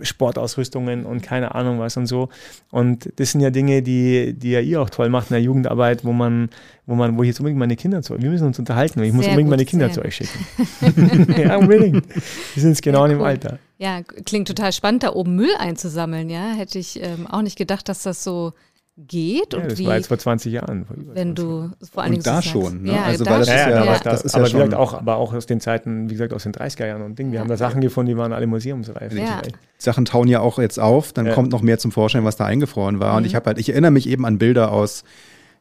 [0.00, 2.28] Sportausrüstungen und keine Ahnung was und so.
[2.70, 6.04] Und das sind ja Dinge, die, die ja ihr auch toll macht in der Jugendarbeit,
[6.04, 6.48] wo man,
[6.86, 9.12] wo man, wo ich jetzt unbedingt meine Kinder zu euch, wir müssen uns unterhalten, ich
[9.12, 11.34] muss sehr unbedingt gut, meine Kinder zu euch schicken.
[11.40, 12.06] ja, unbedingt.
[12.54, 13.58] Die sind jetzt genau ja, in dem Alter.
[13.78, 16.52] Ja, klingt total spannend, da oben Müll einzusammeln, ja.
[16.52, 18.52] Hätte ich ähm, auch nicht gedacht, dass das so
[18.96, 19.52] geht.
[19.52, 20.86] Ja, und das wie, war jetzt vor 20 Jahren.
[20.88, 22.82] wenn du vor allen Dingen da schon.
[22.82, 22.92] Ne?
[22.92, 24.94] Ja, also, da weil das ja, ist ja, ja, das ist aber, ja schon auch,
[24.94, 27.32] aber auch aus den Zeiten, wie gesagt, aus den 30er Jahren und Dingen.
[27.32, 29.12] Wir haben da Sachen gefunden, die waren alle museumsreif.
[29.12, 29.42] Ja.
[29.78, 33.00] Sachen tauen ja auch jetzt auf, dann kommt noch mehr zum Vorschein, was da eingefroren
[33.00, 33.12] war.
[33.12, 33.18] Mhm.
[33.18, 35.04] Und ich habe halt, ich erinnere mich eben an Bilder aus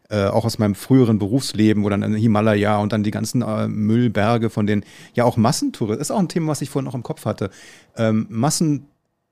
[0.10, 3.68] äh, auch aus meinem früheren Berufsleben, wo dann in Himalaya und dann die ganzen äh,
[3.68, 7.04] Müllberge von den, ja auch Massentourismus, ist auch ein Thema, was ich vorhin noch im
[7.04, 7.52] Kopf hatte.
[7.96, 8.88] Ähm, Massen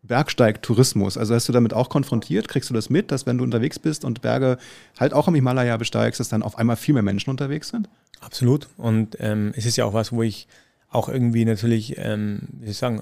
[0.07, 1.17] Bergsteigtourismus.
[1.17, 2.47] Also hast du damit auch konfrontiert?
[2.47, 4.57] Kriegst du das mit, dass wenn du unterwegs bist und Berge
[4.99, 7.89] halt auch im Himalaya besteigst, dass dann auf einmal viel mehr Menschen unterwegs sind?
[8.21, 8.67] Absolut.
[8.77, 10.47] Und ähm, es ist ja auch was, wo ich
[10.89, 13.01] auch irgendwie natürlich, ähm, wie soll ich sagen,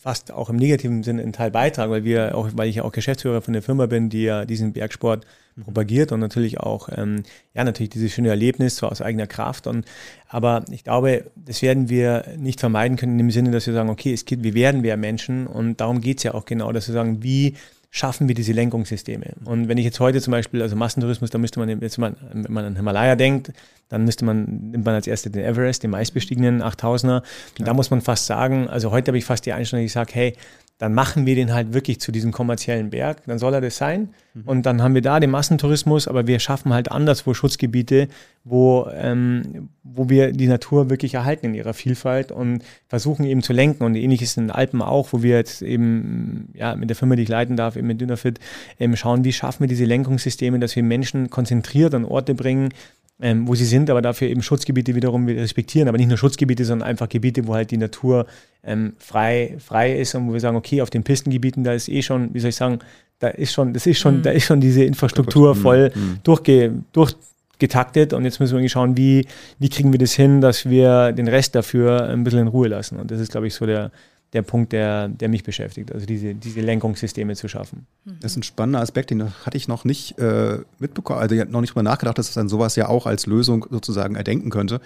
[0.00, 2.92] fast auch im negativen Sinne einen Teil beitrage, weil wir auch, weil ich ja auch
[2.92, 5.64] Geschäftsführer von der Firma bin, die ja diesen Bergsport mhm.
[5.64, 9.66] propagiert und natürlich auch, ähm, ja, natürlich dieses schöne Erlebnis so aus eigener Kraft.
[9.66, 9.84] Und
[10.28, 13.90] aber ich glaube, das werden wir nicht vermeiden können in dem Sinne, dass wir sagen,
[13.90, 16.86] okay, es geht, wir werden mehr Menschen und darum geht es ja auch genau, dass
[16.86, 17.56] wir sagen, wie
[17.96, 19.34] schaffen wir diese Lenkungssysteme.
[19.44, 22.52] Und wenn ich jetzt heute zum Beispiel, also Massentourismus, da müsste man, jetzt mal, wenn
[22.52, 23.52] man an Himalaya denkt,
[23.88, 27.22] dann müsste man, nimmt man als erstes den Everest, den meistbestiegenen 8000er.
[27.56, 30.10] Und da muss man fast sagen, also heute habe ich fast die Einstellung, ich sage,
[30.12, 30.36] hey,
[30.78, 34.08] dann machen wir den halt wirklich zu diesem kommerziellen Berg, dann soll er das sein.
[34.34, 34.42] Mhm.
[34.44, 38.08] Und dann haben wir da den Massentourismus, aber wir schaffen halt anderswo Schutzgebiete,
[38.42, 43.52] wo, ähm, wo wir die Natur wirklich erhalten in ihrer Vielfalt und versuchen eben zu
[43.52, 43.84] lenken.
[43.84, 47.14] Und ähnlich ist in den Alpen auch, wo wir jetzt eben ja, mit der Firma,
[47.14, 48.40] die ich leiten darf, eben mit Dynafit,
[48.80, 52.70] eben schauen, wie schaffen wir diese Lenkungssysteme, dass wir Menschen konzentriert an Orte bringen,
[53.24, 56.86] ähm, wo sie sind, aber dafür eben Schutzgebiete wiederum respektieren, aber nicht nur Schutzgebiete, sondern
[56.86, 58.26] einfach Gebiete, wo halt die Natur
[58.62, 62.02] ähm, frei, frei ist und wo wir sagen, okay, auf den Pistengebieten, da ist eh
[62.02, 62.80] schon, wie soll ich sagen,
[63.20, 64.22] da ist schon, das ist schon, mhm.
[64.24, 66.18] da ist schon diese Infrastruktur voll mhm.
[66.22, 69.26] durchge, durchgetaktet und jetzt müssen wir irgendwie schauen, wie,
[69.58, 72.98] wie kriegen wir das hin, dass wir den Rest dafür ein bisschen in Ruhe lassen.
[72.98, 73.90] Und das ist, glaube ich, so der,
[74.34, 77.86] der Punkt, der, der mich beschäftigt, also diese, diese Lenkungssysteme zu schaffen.
[78.20, 81.50] Das ist ein spannender Aspekt, den hatte ich noch nicht äh, mitbekommen, also ich habe
[81.50, 84.80] noch nicht drüber nachgedacht, dass es dann sowas ja auch als Lösung sozusagen erdenken könnte.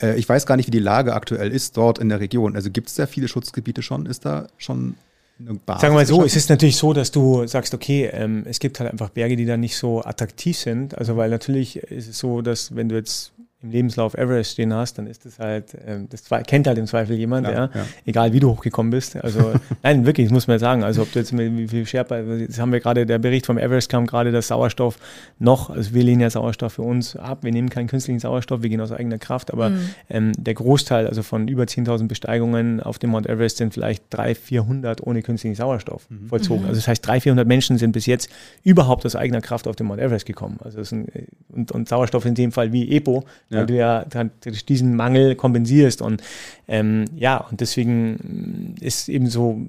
[0.00, 2.54] Äh, ich weiß gar nicht, wie die Lage aktuell ist dort in der Region.
[2.54, 4.06] Also gibt es da viele Schutzgebiete schon?
[4.06, 4.94] Ist da schon
[5.38, 8.80] Sagen wir mal so, es ist natürlich so, dass du sagst, okay, ähm, es gibt
[8.80, 10.96] halt einfach Berge, die dann nicht so attraktiv sind.
[10.96, 14.98] Also weil natürlich ist es so, dass wenn du jetzt im Lebenslauf Everest stehen hast,
[14.98, 17.70] dann ist das halt, ähm, das kennt halt im Zweifel jemand, ja, ja.
[17.74, 19.16] ja, egal wie du hochgekommen bist.
[19.16, 20.84] Also nein, wirklich, das muss man sagen.
[20.84, 23.56] Also ob du jetzt mit wie viel Sherpa, jetzt haben wir gerade, der Bericht vom
[23.56, 24.98] Everest kam gerade, dass Sauerstoff
[25.38, 28.68] noch, also wir lehnen ja Sauerstoff für uns ab, wir nehmen keinen künstlichen Sauerstoff, wir
[28.68, 29.90] gehen aus eigener Kraft, aber mhm.
[30.10, 34.36] ähm, der Großteil, also von über 10.000 Besteigungen auf dem Mount Everest sind vielleicht 300,
[34.36, 36.28] 400 ohne künstlichen Sauerstoff mhm.
[36.28, 36.62] vollzogen.
[36.62, 36.68] Mhm.
[36.68, 38.28] Also das heißt, 300, 400 Menschen sind bis jetzt
[38.62, 40.58] überhaupt aus eigener Kraft auf dem Mount Everest gekommen.
[40.62, 41.06] Also ein,
[41.48, 43.58] und, und Sauerstoff in dem Fall wie EPO, ja.
[43.58, 44.30] weil du ja dann
[44.68, 46.02] diesen Mangel kompensierst.
[46.02, 46.22] Und
[46.68, 49.60] ähm, ja, und deswegen ist eben so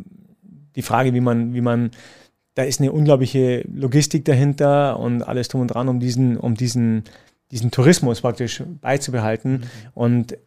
[0.75, 1.91] die Frage, wie man, wie man,
[2.55, 7.03] da ist eine unglaubliche Logistik dahinter und alles drum und dran, um diesen, um diesen,
[7.51, 9.51] diesen Tourismus praktisch beizubehalten.
[9.51, 9.63] Mhm.
[9.93, 10.37] Und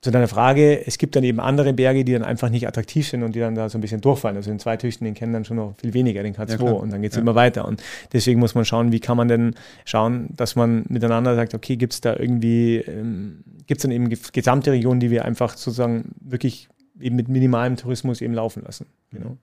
[0.00, 3.24] zu deiner Frage, es gibt dann eben andere Berge, die dann einfach nicht attraktiv sind
[3.24, 4.36] und die dann da so ein bisschen durchfallen.
[4.36, 7.02] Also den Zweithöchsten, den kennen dann schon noch viel weniger, den K2 ja, und dann
[7.02, 7.22] geht es ja.
[7.22, 7.66] immer weiter.
[7.66, 7.82] Und
[8.12, 11.94] deswegen muss man schauen, wie kann man denn schauen, dass man miteinander sagt, okay, gibt
[11.94, 16.68] es da irgendwie, ähm, gibt es dann eben gesamte Regionen, die wir einfach sozusagen wirklich
[17.00, 18.86] eben mit minimalem Tourismus eben laufen lassen.
[19.10, 19.36] Genau.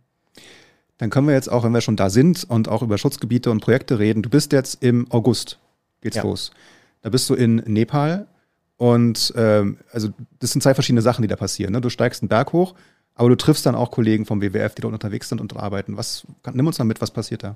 [0.97, 3.59] Dann können wir jetzt auch, wenn wir schon da sind und auch über Schutzgebiete und
[3.59, 5.59] Projekte reden, du bist jetzt im August,
[5.99, 6.23] geht's ja.
[6.23, 6.51] los.
[7.01, 8.27] Da bist du in Nepal
[8.77, 10.09] und ähm, also
[10.39, 11.73] das sind zwei verschiedene Sachen, die da passieren.
[11.73, 11.81] Ne?
[11.81, 12.75] Du steigst einen Berg hoch,
[13.15, 15.97] aber du triffst dann auch Kollegen vom WWF, die dort unterwegs sind und arbeiten.
[15.97, 17.55] Was, nimm uns mal mit, was passiert da?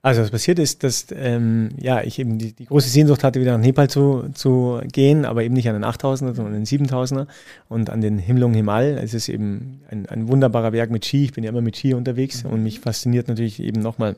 [0.00, 3.56] Also was passiert ist, dass ähm, ja, ich eben die, die, große Sehnsucht hatte, wieder
[3.56, 7.26] nach Nepal zu, zu gehen, aber eben nicht an den 8000er, sondern an den 7000er
[7.68, 8.98] und an den Himlung Himal.
[9.02, 11.24] Es ist eben ein, ein wunderbarer Berg mit Ski.
[11.24, 12.50] Ich bin ja immer mit Ski unterwegs mhm.
[12.50, 14.14] und mich fasziniert natürlich eben nochmal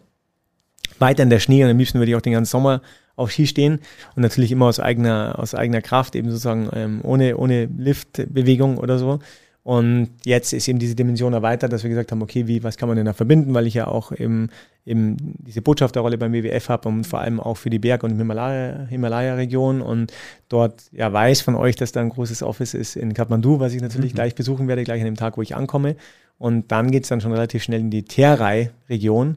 [0.99, 2.83] weiter in der Schnee und am liebsten würde ich auch den ganzen Sommer
[3.21, 3.81] auf Ski stehen
[4.17, 8.99] und natürlich immer aus eigener, aus eigener Kraft, eben sozusagen ähm, ohne, ohne Liftbewegung oder
[8.99, 9.21] so.
[9.63, 12.89] Und jetzt ist eben diese Dimension erweitert, dass wir gesagt haben, okay, wie, was kann
[12.89, 14.49] man denn da verbinden, weil ich ja auch eben,
[14.87, 19.83] eben diese Botschafterrolle beim WWF habe und vor allem auch für die Berg- und Himalaya-Region
[19.83, 20.13] und
[20.49, 23.83] dort ja weiß von euch, dass da ein großes Office ist in Kathmandu, was ich
[23.83, 24.17] natürlich mhm.
[24.17, 25.97] gleich besuchen werde, gleich an dem Tag, wo ich ankomme.
[26.39, 29.37] Und dann geht es dann schon relativ schnell in die Terai-Region.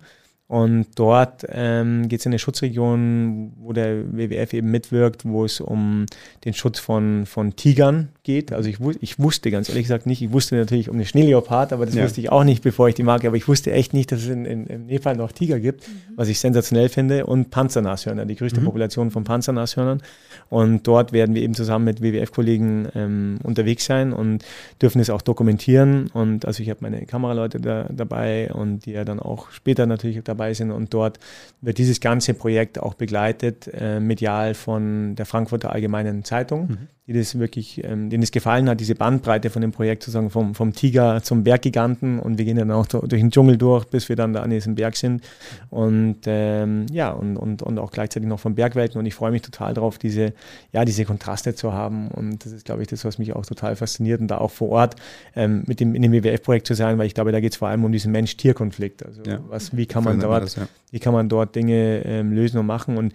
[0.53, 5.59] Und dort ähm, geht es in eine Schutzregion, wo der WWF eben mitwirkt, wo es
[5.59, 6.05] um
[6.45, 8.53] den Schutz von, von Tigern geht.
[8.53, 11.87] Also ich, ich wusste ganz ehrlich gesagt nicht, ich wusste natürlich um den Schneeleopard, aber
[11.87, 12.03] das ja.
[12.03, 14.27] wusste ich auch nicht, bevor ich die Marke, aber ich wusste echt nicht, dass es
[14.27, 16.13] in, in, in Nepal noch Tiger gibt, mhm.
[16.17, 18.65] was ich sensationell finde, und Panzernashörner, die größte mhm.
[18.65, 20.03] Population von Panzernashörnern.
[20.49, 24.45] Und dort werden wir eben zusammen mit WWF-Kollegen ähm, unterwegs sein und
[24.79, 26.11] dürfen es auch dokumentieren.
[26.13, 30.21] Und also ich habe meine Kameraleute da, dabei und die ja dann auch später natürlich
[30.23, 30.71] dabei dabei sind.
[30.71, 31.19] Und dort
[31.61, 36.67] wird dieses ganze Projekt auch begleitet, äh, medial von der Frankfurter Allgemeinen Zeitung.
[36.67, 40.29] Mhm die das wirklich, ähm, denen es gefallen hat, diese Bandbreite von dem Projekt sozusagen
[40.29, 42.17] vom, vom Tiger zum Berggiganten.
[42.17, 44.75] Und wir gehen dann auch durch den Dschungel durch, bis wir dann da an diesem
[44.75, 45.21] Berg sind.
[45.69, 48.99] Und ähm, ja und, und, und auch gleichzeitig noch vom Bergwelten.
[48.99, 50.33] Und ich freue mich total drauf, diese,
[50.71, 52.07] ja, diese Kontraste zu haben.
[52.07, 54.21] Und das ist, glaube ich, das, was mich auch total fasziniert.
[54.21, 54.95] Und da auch vor Ort
[55.35, 57.67] ähm, mit dem, in dem WWF-Projekt zu sein, weil ich glaube, da geht es vor
[57.67, 59.39] allem um diesen Mensch-Tier-Konflikt, also ja.
[59.49, 60.67] was, wie kann man dort, das, ja.
[60.91, 62.97] wie kann man dort Dinge ähm, lösen und machen?
[62.97, 63.13] Und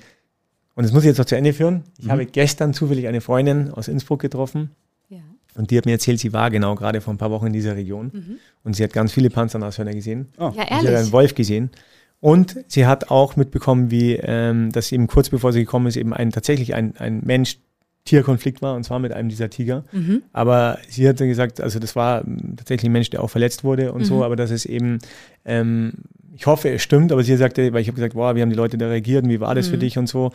[0.79, 1.83] und das muss ich jetzt noch zu Ende führen.
[1.99, 2.13] Ich mhm.
[2.13, 4.71] habe gestern zufällig eine Freundin aus Innsbruck getroffen.
[5.09, 5.19] Ja.
[5.57, 7.75] Und die hat mir erzählt, sie war genau gerade vor ein paar Wochen in dieser
[7.75, 8.13] Region.
[8.15, 8.39] Mhm.
[8.63, 10.29] Und sie hat ganz viele Panzernashörner gesehen.
[10.39, 10.53] Oh.
[10.55, 10.83] Ja, ehrlich?
[10.83, 11.71] Sie hat einen Wolf gesehen.
[12.21, 16.13] Und sie hat auch mitbekommen, wie, ähm, dass eben kurz bevor sie gekommen ist, eben
[16.15, 17.59] ein, tatsächlich ein, ein Mensch,
[18.05, 19.83] Tierkonflikt war, und zwar mit einem dieser Tiger.
[19.91, 20.23] Mhm.
[20.33, 22.23] Aber sie hatte gesagt, also das war
[22.57, 24.07] tatsächlich ein Mensch, der auch verletzt wurde und mhm.
[24.07, 25.01] so, aber dass es eben
[25.45, 25.93] ähm,
[26.39, 28.57] ich hoffe, es stimmt, aber sie sagte, weil ich habe gesagt, wow, wie haben die
[28.57, 29.71] Leute da reagiert und wie war das mhm.
[29.73, 30.31] für dich und so.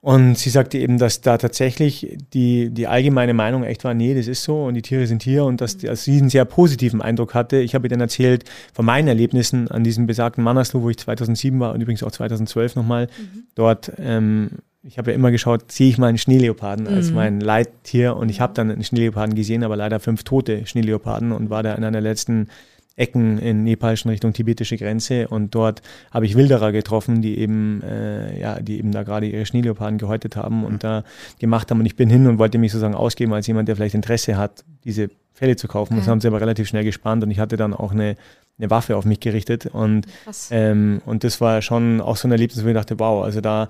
[0.00, 4.26] Und sie sagte eben, dass da tatsächlich die, die allgemeine Meinung echt war, nee, das
[4.26, 7.34] ist so und die Tiere sind hier und dass, dass sie einen sehr positiven Eindruck
[7.34, 7.58] hatte.
[7.58, 11.60] Ich habe ihr dann erzählt von meinen Erlebnissen an diesem besagten Mannersloh, wo ich 2007
[11.60, 13.06] war und übrigens auch 2012 nochmal.
[13.06, 13.42] Mhm.
[13.54, 14.50] Dort, ähm,
[14.82, 16.94] ich habe ja immer geschaut, sehe ich mal einen Schneeleoparden mhm.
[16.94, 21.32] als mein Leittier und ich habe dann einen Schneeleoparden gesehen, aber leider fünf tote Schneeleoparden
[21.32, 22.48] und war da in einer letzten
[22.98, 27.82] Ecken in Nepal schon Richtung tibetische Grenze und dort habe ich Wilderer getroffen, die eben,
[27.82, 30.78] äh, ja, die eben da gerade ihre Schneeleoparden gehäutet haben und mhm.
[30.80, 31.04] da
[31.38, 33.94] gemacht haben und ich bin hin und wollte mich sozusagen ausgeben als jemand, der vielleicht
[33.94, 35.94] Interesse hat, diese Fälle zu kaufen.
[35.94, 36.00] Okay.
[36.00, 38.16] Das haben sie aber relativ schnell gespannt und ich hatte dann auch eine,
[38.58, 40.06] eine Waffe auf mich gerichtet und,
[40.50, 43.68] ähm, und das war schon auch so ein Erlebnis, wo ich dachte, wow, also da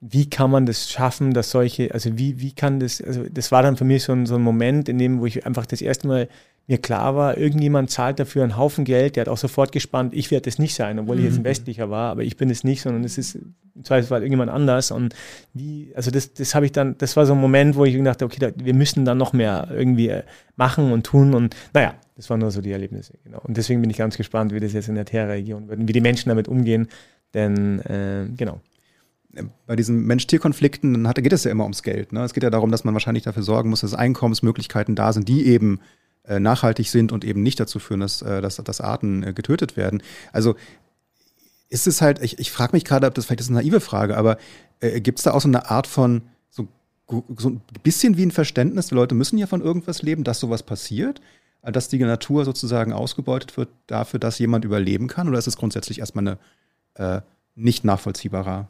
[0.00, 3.62] wie kann man das schaffen, dass solche, also wie, wie kann das, also das war
[3.62, 6.06] dann für mich so ein, so ein Moment, in dem, wo ich einfach das erste
[6.06, 6.28] Mal
[6.68, 10.30] mir klar war, irgendjemand zahlt dafür einen Haufen Geld, der hat auch sofort gespannt, ich
[10.30, 11.20] werde es nicht sein, obwohl mhm.
[11.20, 11.46] ich jetzt ein mhm.
[11.46, 14.90] Westlicher war, aber ich bin es nicht, sondern es ist im Zweifelsfall irgendjemand anders.
[14.90, 15.14] Und
[15.54, 18.24] wie, also das, das habe ich dann, das war so ein Moment, wo ich dachte,
[18.24, 20.24] okay, da, wir müssen dann noch mehr irgendwie äh,
[20.56, 21.34] machen und tun.
[21.34, 23.40] Und naja, das waren nur so die Erlebnisse, genau.
[23.44, 25.92] Und deswegen bin ich ganz gespannt, wie das jetzt in der Terra-Region wird und wie
[25.92, 26.88] die Menschen damit umgehen.
[27.32, 28.60] Denn äh, genau
[29.66, 32.12] bei diesen Mensch-Tier-Konflikten, dann hat, geht es ja immer ums Geld.
[32.12, 32.22] Ne?
[32.22, 35.46] Es geht ja darum, dass man wahrscheinlich dafür sorgen muss, dass Einkommensmöglichkeiten da sind, die
[35.46, 35.80] eben
[36.24, 39.76] äh, nachhaltig sind und eben nicht dazu führen, dass, äh, dass, dass Arten äh, getötet
[39.76, 40.02] werden.
[40.32, 40.56] Also
[41.68, 44.16] ist es halt, ich, ich frage mich gerade, ob das vielleicht ist eine naive Frage,
[44.16, 44.38] aber
[44.80, 46.68] äh, gibt es da auch so eine Art von, so,
[47.36, 50.62] so ein bisschen wie ein Verständnis, die Leute müssen ja von irgendwas leben, dass sowas
[50.62, 51.20] passiert,
[51.62, 55.28] äh, dass die Natur sozusagen ausgebeutet wird dafür, dass jemand überleben kann?
[55.28, 56.38] Oder ist es grundsätzlich erstmal
[56.94, 57.20] eine äh,
[57.54, 58.68] nicht nachvollziehbarer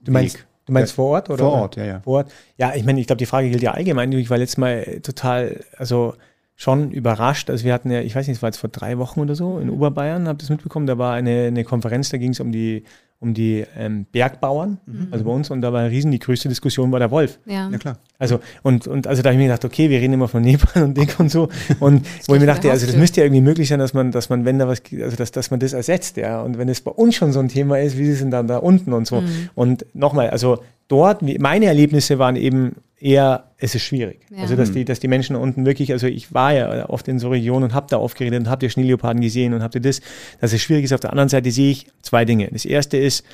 [0.00, 0.46] Du meinst, Weg?
[0.66, 1.38] Du meinst vor Ort oder?
[1.38, 2.00] Vor Ort, ja, ja.
[2.00, 2.32] Vor Ort.
[2.56, 4.12] Ja, ich meine, ich glaube, die Frage gilt ja allgemein.
[4.12, 6.14] Ich war letztes Mal total, also
[6.56, 7.50] schon überrascht.
[7.50, 9.58] Also wir hatten ja, ich weiß nicht, es war jetzt vor drei Wochen oder so
[9.58, 12.50] in Oberbayern, habt ihr das mitbekommen, da war eine, eine Konferenz, da ging es um
[12.50, 12.82] die
[13.20, 15.08] um die ähm, Bergbauern, mhm.
[15.10, 17.40] also bei uns, und da war riesen, die größte Diskussion war der Wolf.
[17.46, 17.98] Ja, ja klar.
[18.16, 20.84] Also, und, und also da habe ich mir gedacht, okay, wir reden immer von Nepal
[20.84, 21.48] und Ding und so.
[21.80, 24.28] Und wo ich mir dachte, also das müsste ja irgendwie möglich sein, dass man, dass
[24.28, 26.42] man, wenn da was, also dass, dass man das ersetzt, ja.
[26.42, 28.46] Und wenn es bei uns schon so ein Thema ist, wie ist es denn dann
[28.46, 29.20] da unten und so.
[29.20, 29.50] Mhm.
[29.54, 34.20] Und nochmal, also dort, meine Erlebnisse waren eben eher, es ist schwierig.
[34.30, 34.42] Ja.
[34.42, 37.28] Also, dass die, dass die Menschen unten wirklich, also ich war ja oft in so
[37.30, 40.00] Regionen und habe da aufgeredet und habt ihr Schneeleoparden gesehen und habt ihr das,
[40.40, 40.92] dass es schwierig ist.
[40.92, 42.48] Auf der anderen Seite sehe ich zwei Dinge.
[42.52, 43.24] Das erste ist,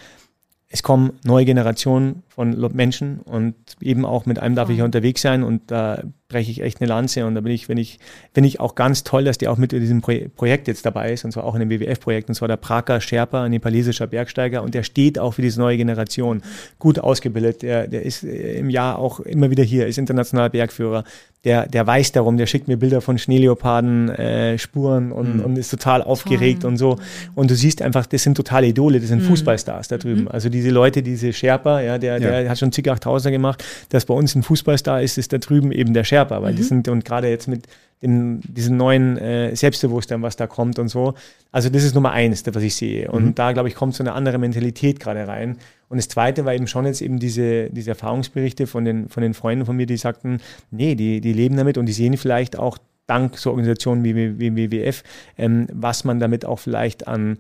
[0.69, 5.23] es kommen neue Generationen von Menschen und eben auch mit einem darf ich ja unterwegs
[5.23, 6.03] sein und da
[6.35, 8.01] breche ich echt eine Lanze und da bin ich, wenn ich,
[8.33, 11.25] finde ich auch ganz toll, dass der auch mit in diesem Projekt jetzt dabei ist
[11.25, 14.75] und zwar auch in dem WWF-Projekt und zwar der Praka Sherpa, ein nepalesischer Bergsteiger und
[14.75, 16.43] der steht auch für diese neue Generation,
[16.81, 21.05] gut ausgebildet, der, der ist äh, im Jahr auch immer wieder hier, ist internationaler Bergführer,
[21.45, 25.45] der, der weiß darum, der schickt mir Bilder von Schneeleoparden, äh, Spuren und, mhm.
[25.45, 26.73] und ist total aufgeregt Toll.
[26.73, 26.97] und so.
[27.35, 29.27] Und du siehst einfach, das sind totale Idole, das sind mhm.
[29.27, 30.23] Fußballstars da drüben.
[30.23, 30.29] Mhm.
[30.29, 32.41] Also diese Leute, diese Sherpa, ja, der, ja.
[32.41, 35.71] der hat schon zig 8000er gemacht, dass bei uns ein Fußballstar ist, ist da drüben
[35.71, 36.67] eben der Sherpa, weil die mhm.
[36.67, 37.67] sind, und gerade jetzt mit
[38.03, 41.15] dem, diesen neuen äh, Selbstbewusstsein, was da kommt und so.
[41.53, 43.11] Also das ist Nummer eins, was ich sehe.
[43.11, 43.35] Und mhm.
[43.35, 45.57] da, glaube ich, kommt so eine andere Mentalität gerade rein.
[45.89, 49.35] Und das Zweite war eben schon jetzt eben diese, diese Erfahrungsberichte von den, von den
[49.35, 52.79] Freunden von mir, die sagten, nee, die, die leben damit und die sehen vielleicht auch
[53.07, 55.03] dank so Organisationen wie, wie, wie WWF,
[55.39, 57.39] ähm, was man damit auch vielleicht an,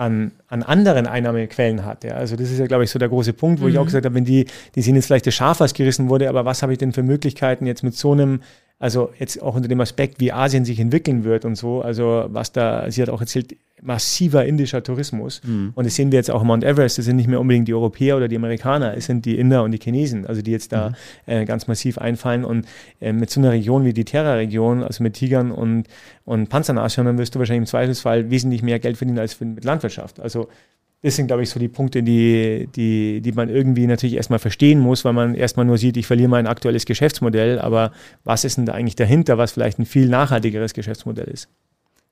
[0.00, 2.04] an, an anderen Einnahmequellen hat.
[2.04, 2.14] Ja.
[2.14, 3.70] Also das ist ja, glaube ich, so der große Punkt, wo mhm.
[3.70, 3.86] ich auch mhm.
[3.86, 6.72] gesagt habe, wenn die, die sehen jetzt vielleicht Schaf, was gerissen wurde, aber was habe
[6.72, 8.40] ich denn für Möglichkeiten jetzt mit so einem
[8.80, 12.50] also jetzt auch unter dem Aspekt, wie Asien sich entwickeln wird und so, also was
[12.50, 15.42] da, sie hat auch erzählt, massiver indischer Tourismus.
[15.44, 15.72] Mhm.
[15.74, 17.74] Und das sehen wir jetzt auch im Mount Everest, das sind nicht mehr unbedingt die
[17.74, 20.90] Europäer oder die Amerikaner, es sind die Inder und die Chinesen, also die jetzt da
[20.90, 20.94] mhm.
[21.26, 22.42] äh, ganz massiv einfallen.
[22.42, 22.66] Und
[23.00, 25.86] äh, mit so einer Region wie die Terra-Region, also mit Tigern und,
[26.24, 30.20] und Panzernashörnern, wirst du wahrscheinlich im Zweifelsfall wesentlich mehr Geld verdienen als mit Landwirtschaft.
[30.20, 30.48] Also
[31.02, 34.80] das sind, glaube ich, so die Punkte, die, die, die man irgendwie natürlich erstmal verstehen
[34.80, 37.92] muss, weil man erstmal nur sieht, ich verliere mein aktuelles Geschäftsmodell, aber
[38.24, 41.48] was ist denn da eigentlich dahinter, was vielleicht ein viel nachhaltigeres Geschäftsmodell ist?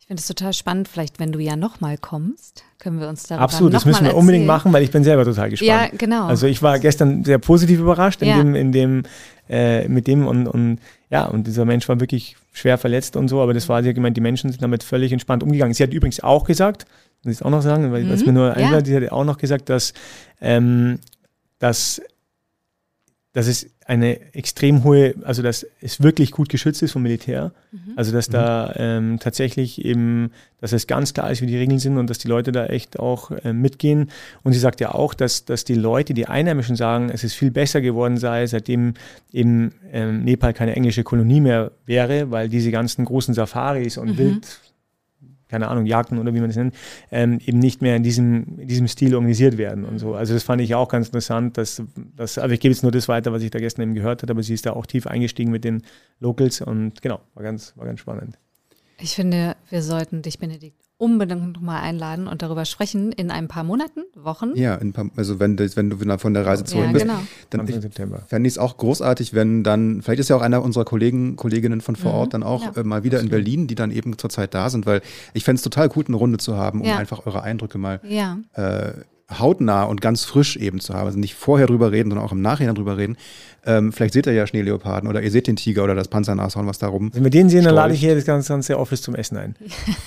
[0.01, 3.45] Ich finde es total spannend, vielleicht wenn du ja nochmal kommst, können wir uns darüber
[3.45, 4.21] Absolut, das müssen wir erzählen.
[4.21, 5.69] unbedingt machen, weil ich bin selber total gespannt.
[5.69, 6.25] Ja, genau.
[6.25, 8.39] Also ich war gestern sehr positiv überrascht in ja.
[8.39, 9.03] dem, in dem,
[9.51, 10.79] äh, mit dem und, und
[11.11, 14.17] ja, und dieser Mensch war wirklich schwer verletzt und so, aber das war, sie gemeint,
[14.17, 15.75] die Menschen sind damit völlig entspannt umgegangen.
[15.75, 16.87] Sie hat übrigens auch gesagt,
[17.25, 18.13] muss ich auch noch sagen, weil mhm.
[18.13, 19.93] es mir nur einmal, die hat auch noch gesagt, dass,
[20.41, 20.99] ähm,
[21.59, 22.01] dass,
[23.33, 27.53] dass es eine extrem hohe, also dass es wirklich gut geschützt ist vom Militär.
[27.73, 27.95] Mhm.
[27.97, 28.33] Also dass mhm.
[28.33, 32.19] da ähm, tatsächlich eben, dass es ganz klar ist, wie die Regeln sind und dass
[32.19, 34.11] die Leute da echt auch äh, mitgehen.
[34.43, 37.51] Und sie sagt ja auch, dass, dass die Leute, die Einheimischen sagen, es ist viel
[37.51, 38.93] besser geworden sei, seitdem
[39.33, 44.19] eben ähm, Nepal keine englische Kolonie mehr wäre, weil diese ganzen großen Safaris und mhm.
[44.19, 44.61] Wild
[45.49, 46.75] keine Ahnung, Jagden oder wie man es nennt,
[47.11, 50.15] ähm, eben nicht mehr in diesem, in diesem Stil organisiert werden und so.
[50.15, 51.83] Also das fand ich auch ganz interessant, dass,
[52.17, 54.33] dass also ich gebe jetzt nur das weiter, was ich da gestern eben gehört habe,
[54.33, 55.83] aber sie ist da auch tief eingestiegen mit den
[56.21, 58.39] Locals und genau, war ganz, war ganz spannend.
[59.01, 63.63] Ich finde, wir sollten dich, Benedikt, unbedingt nochmal einladen und darüber sprechen in ein paar
[63.63, 64.57] Monaten, Wochen.
[64.57, 67.21] Ja, paar, also wenn, wenn du von der Reise zurück ja, bist, genau.
[67.51, 67.67] dann
[68.27, 71.81] fände ich es auch großartig, wenn dann, vielleicht ist ja auch einer unserer Kollegen, Kolleginnen
[71.81, 72.19] von vor mhm.
[72.19, 72.83] Ort dann auch ja.
[72.83, 75.01] äh, mal wieder in Berlin, die dann eben zurzeit da sind, weil
[75.35, 76.99] ich fände es total gut, eine Runde zu haben, um ja.
[76.99, 78.39] einfach eure Eindrücke mal ja.
[78.55, 78.93] äh,
[79.31, 81.07] hautnah und ganz frisch eben zu haben.
[81.07, 83.17] Also nicht vorher drüber reden, sondern auch im Nachhinein drüber reden.
[83.69, 86.79] Ähm, vielleicht seht ihr ja Schneeleoparden oder ihr seht den Tiger oder das Panzernashorn, was
[86.79, 87.11] da rum.
[87.13, 89.55] Wenn wir den sehen, dann lade ich hier das ganze, ganze Office zum Essen ein.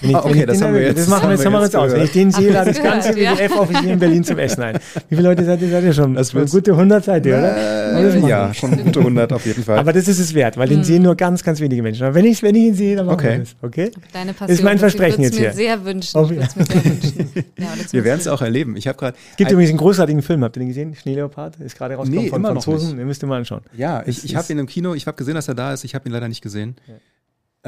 [0.02, 0.98] Ich, ah, okay, das den, haben wir jetzt.
[0.98, 1.92] Das machen wir jetzt, haben wir jetzt aus.
[1.92, 4.80] Wenn ich den sehe, lade ich das ganze WDF-Office hier in Berlin zum Essen ein.
[5.10, 6.16] Wie viele Leute seid ihr, seid ihr schon?
[6.16, 7.56] Das wird gute 100 seid ihr, oder?
[7.56, 9.78] Äh, ja, schon gute 100 auf jeden Fall.
[9.78, 10.84] Aber das ist es wert, weil den mhm.
[10.84, 12.04] sehen nur ganz, ganz wenige Menschen.
[12.04, 13.30] Aber wenn ich, wenn ich ihn sehe, dann machen okay.
[13.30, 13.56] wir das.
[13.62, 13.92] Okay?
[14.12, 15.50] Deine Passion, ist mein Versprechen jetzt hier.
[15.50, 16.18] Mir sehr wünschen.
[16.18, 16.48] Oh, ja.
[17.92, 18.76] wir werden es auch erleben.
[18.76, 19.18] Ich habe gerade.
[19.38, 20.44] Gibt übrigens einen großartigen Film.
[20.44, 20.96] Habt ihr den gesehen?
[20.96, 22.98] Schneeleopard ist gerade rausgekommen nee, von Franzosen.
[22.98, 23.51] Den müsst ihr mal anschauen.
[23.74, 24.94] Ja, ich, ich habe ihn im Kino.
[24.94, 25.84] Ich habe gesehen, dass er da ist.
[25.84, 26.76] Ich habe ihn leider nicht gesehen.
[26.88, 26.94] Ja.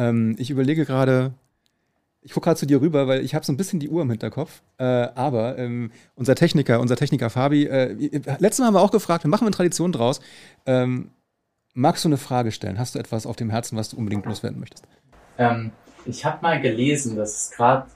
[0.09, 1.34] Ähm, ich überlege gerade,
[2.21, 4.09] ich gucke gerade zu dir rüber, weil ich habe so ein bisschen die Uhr im
[4.09, 4.61] Hinterkopf.
[4.77, 7.93] Äh, aber ähm, unser Techniker, unser Techniker Fabi, äh,
[8.39, 10.21] letztes Mal haben wir auch gefragt, wir machen eine Tradition draus.
[10.65, 11.11] Ähm,
[11.73, 12.79] magst du eine Frage stellen?
[12.79, 14.86] Hast du etwas auf dem Herzen, was du unbedingt loswerden möchtest?
[15.38, 15.71] Ähm,
[16.05, 17.88] ich habe mal gelesen, dass es gerade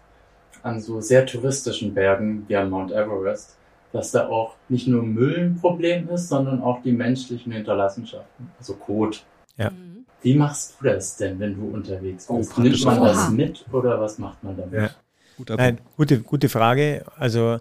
[0.63, 3.56] an so sehr touristischen Bergen wie an Mount Everest,
[3.97, 8.75] dass da auch nicht nur Müll ein Problem ist, sondern auch die menschlichen Hinterlassenschaften, also
[8.75, 9.25] Kot.
[9.57, 9.71] Ja.
[9.71, 10.05] Mhm.
[10.21, 12.53] Wie machst du das denn, wenn du unterwegs bist?
[12.57, 14.91] Oh, Nimmt man das mit oder was macht man damit?
[15.39, 15.55] Ja.
[15.55, 17.05] Nein, gute, gute Frage.
[17.15, 17.59] Also,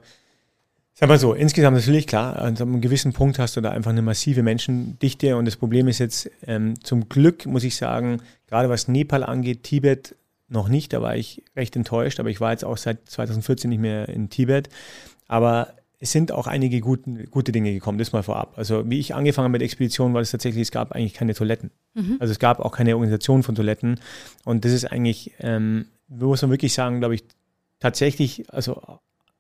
[0.93, 4.03] sag mal so, insgesamt natürlich klar, an einem gewissen Punkt hast du da einfach eine
[4.03, 8.89] massive Menschendichte und das Problem ist jetzt, ähm, zum Glück muss ich sagen, gerade was
[8.89, 10.17] Nepal angeht, Tibet
[10.49, 13.81] noch nicht, da war ich recht enttäuscht, aber ich war jetzt auch seit 2014 nicht
[13.81, 14.69] mehr in Tibet.
[15.29, 18.55] Aber es sind auch einige guten, gute Dinge gekommen, das mal vorab.
[18.57, 21.71] Also wie ich angefangen habe mit Expeditionen, war es tatsächlich, es gab eigentlich keine Toiletten.
[21.95, 22.17] Mhm.
[22.21, 24.01] Also es gab auch keine Organisation von Toiletten.
[24.45, 27.25] Und das ist eigentlich, ähm, muss man wirklich sagen, glaube ich,
[27.81, 28.83] tatsächlich, also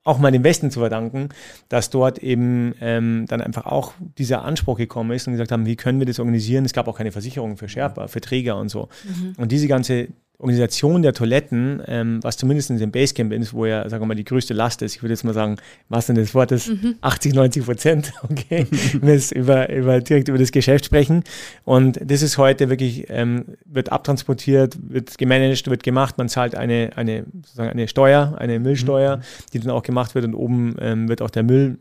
[0.06, 1.30] auch mal dem Westen zu verdanken,
[1.68, 5.76] dass dort eben ähm, dann einfach auch dieser Anspruch gekommen ist und gesagt haben, wie
[5.76, 6.64] können wir das organisieren?
[6.64, 8.88] Es gab auch keine Versicherung für Sherpa, für Träger und so.
[9.04, 9.34] Mhm.
[9.36, 13.88] Und diese ganze Organisation der Toiletten, ähm, was zumindest in dem Basecamp ist, wo ja,
[13.88, 15.56] sagen wir mal, die größte Last ist, ich würde jetzt mal sagen,
[15.88, 16.96] was denn das Wort ist, mhm.
[17.00, 21.24] 80, 90 Prozent, okay, wenn wir jetzt über, über, direkt über das Geschäft sprechen.
[21.64, 26.90] Und das ist heute wirklich, ähm, wird abtransportiert, wird gemanagt, wird gemacht, man zahlt eine,
[26.96, 29.22] eine, sozusagen eine Steuer, eine Müllsteuer, mhm.
[29.54, 31.78] die dann auch gemacht wird und oben ähm, wird auch der Müll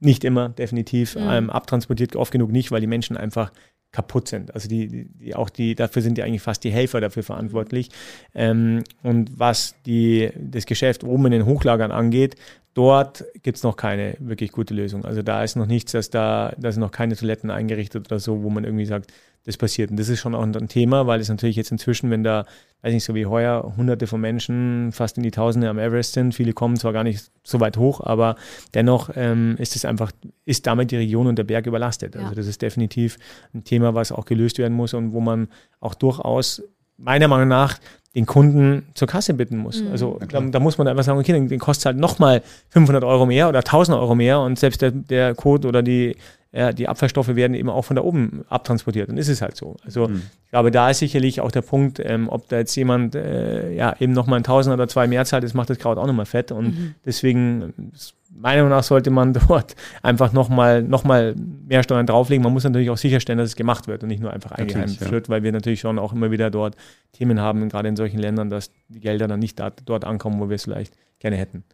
[0.00, 1.22] nicht immer, definitiv, mhm.
[1.30, 3.52] ähm, abtransportiert, oft genug nicht, weil die Menschen einfach
[3.94, 4.52] kaputt sind.
[4.54, 7.90] Also die, die, auch die, dafür sind ja eigentlich fast die Helfer dafür verantwortlich.
[8.34, 12.34] Ähm, und was die, das Geschäft oben in den Hochlagern angeht,
[12.74, 15.04] dort gibt es noch keine wirklich gute Lösung.
[15.04, 18.42] Also da ist noch nichts, dass da, da sind noch keine Toiletten eingerichtet oder so,
[18.42, 19.12] wo man irgendwie sagt,
[19.44, 19.90] das passiert.
[19.90, 22.46] Und das ist schon auch ein Thema, weil es natürlich jetzt inzwischen, wenn da,
[22.82, 26.34] weiß nicht, so wie heuer, hunderte von Menschen fast in die Tausende am Everest sind,
[26.34, 28.36] viele kommen zwar gar nicht so weit hoch, aber
[28.72, 30.12] dennoch ähm, ist es einfach,
[30.46, 32.16] ist damit die Region und der Berg überlastet.
[32.16, 33.18] Also das ist definitiv
[33.52, 35.48] ein Thema, was auch gelöst werden muss und wo man
[35.80, 36.62] auch durchaus
[36.96, 37.78] meiner Meinung nach
[38.14, 39.82] den Kunden zur Kasse bitten muss.
[39.82, 39.90] Mhm.
[39.90, 43.26] Also da, da, muss man einfach sagen, okay, den, den kostet halt nochmal 500 Euro
[43.26, 46.16] mehr oder 1000 Euro mehr und selbst der, der Code oder die
[46.54, 49.08] ja, die Abfallstoffe werden eben auch von da oben abtransportiert.
[49.08, 49.76] Dann ist es halt so.
[49.84, 50.22] Also mhm.
[50.44, 53.96] ich glaube, da ist sicherlich auch der Punkt, ähm, ob da jetzt jemand äh, ja
[53.98, 56.52] eben nochmal ein Tausend oder zwei mehr zahlt, das macht das Kraut auch nochmal fett.
[56.52, 56.94] Und mhm.
[57.04, 57.92] deswegen,
[58.36, 61.34] meiner Meinung nach, sollte man dort einfach nochmal noch mal
[61.66, 62.42] mehr Steuern drauflegen.
[62.42, 65.10] Man muss natürlich auch sicherstellen, dass es gemacht wird und nicht nur einfach eingeheimt ja.
[65.10, 66.76] wird, weil wir natürlich schon auch immer wieder dort
[67.12, 70.56] Themen haben, gerade in solchen Ländern, dass die Gelder dann nicht dort ankommen, wo wir
[70.56, 71.64] es vielleicht gerne hätten.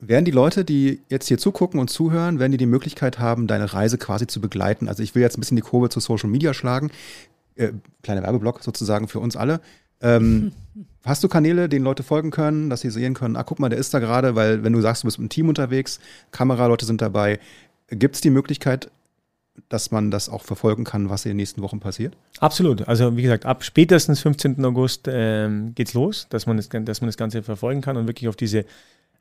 [0.00, 3.72] Werden die Leute, die jetzt hier zugucken und zuhören, werden die die Möglichkeit haben, deine
[3.72, 4.86] Reise quasi zu begleiten?
[4.86, 6.92] Also ich will jetzt ein bisschen die Kurve zu Social Media schlagen.
[7.56, 7.72] Äh,
[8.04, 9.60] kleiner Werbeblock sozusagen für uns alle.
[10.00, 10.52] Ähm,
[11.04, 13.78] hast du Kanäle, denen Leute folgen können, dass sie sehen können, ah, guck mal, der
[13.78, 16.00] ist da gerade, weil wenn du sagst, du bist mit einem Team unterwegs,
[16.30, 17.40] Kameraleute sind dabei,
[17.90, 18.90] gibt es die Möglichkeit,
[19.68, 22.16] dass man das auch verfolgen kann, was in den nächsten Wochen passiert?
[22.38, 22.86] Absolut.
[22.86, 24.64] Also wie gesagt, ab spätestens 15.
[24.64, 28.28] August ähm, geht's los, dass man, das, dass man das Ganze verfolgen kann und wirklich
[28.28, 28.64] auf diese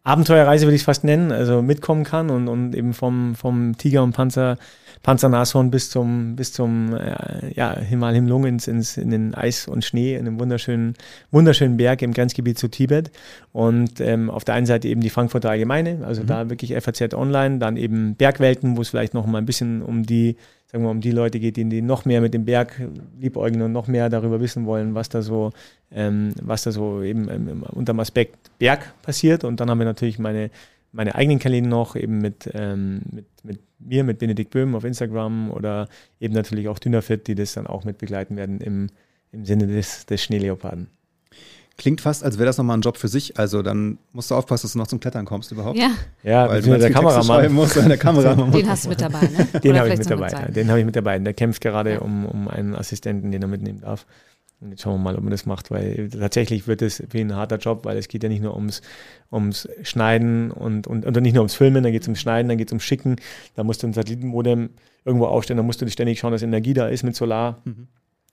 [0.08, 4.14] Abenteuerreise würde ich fast nennen, also mitkommen kann und, und eben vom, vom Tiger und
[4.14, 4.58] Panzer,
[5.03, 9.84] Panzernashorn bis zum, bis zum äh, ja, Himal Himlung ins, ins, in den Eis und
[9.84, 10.93] Schnee, in einem wunderschönen,
[11.32, 13.12] wunderschönen Berg im Grenzgebiet zu Tibet.
[13.51, 16.28] Und ähm, auf der einen Seite eben die Frankfurter Allgemeine, also mhm.
[16.28, 20.03] da wirklich FAZ Online, dann eben Bergwelten, wo es vielleicht noch mal ein bisschen um
[20.03, 20.38] die
[20.68, 22.82] sagen wir, um die Leute geht, die, die noch mehr mit dem Berg
[23.20, 25.51] liebäugeln und noch mehr darüber wissen wollen, was da so,
[25.91, 29.43] ähm, was da so eben ähm, unter dem Aspekt Berg passiert.
[29.43, 30.51] Und dann haben wir natürlich meine,
[30.91, 35.51] meine eigenen Kanäle noch, eben mit, ähm, mit, mit mir, mit Benedikt Böhm auf Instagram
[35.51, 35.88] oder
[36.20, 38.88] eben natürlich auch Dynafit, die das dann auch mit begleiten werden im,
[39.32, 40.88] im Sinne des, des Schneeleoparden.
[41.78, 43.38] Klingt fast, als wäre das nochmal ein Job für sich.
[43.38, 45.78] Also dann musst du aufpassen, dass du noch zum Klettern kommst überhaupt.
[45.78, 45.91] Ja,
[46.23, 47.53] ja weil du der Kameramann.
[47.53, 48.51] Musst, der Kameramann.
[48.51, 49.59] Den hast du mit dabei, ne?
[49.59, 50.30] Den habe ich mit dabei.
[50.30, 51.19] Ja, den habe ich mit dabei.
[51.19, 51.99] Der kämpft gerade ja.
[51.99, 54.07] um, um einen Assistenten, den er mitnehmen darf.
[54.59, 57.36] Und jetzt schauen wir mal, ob man das macht, weil tatsächlich wird es wie ein
[57.36, 58.82] harter Job, weil es geht ja nicht nur ums,
[59.32, 62.57] ums Schneiden und, und, und nicht nur ums Filmen, dann geht es ums Schneiden, dann
[62.57, 63.17] geht es ums Schicken.
[63.55, 64.71] Da musst du ein Satellitenmodem
[65.05, 67.61] irgendwo aufstellen, da musst du ständig schauen, dass Energie da ist mit Solar.
[67.65, 67.88] Mhm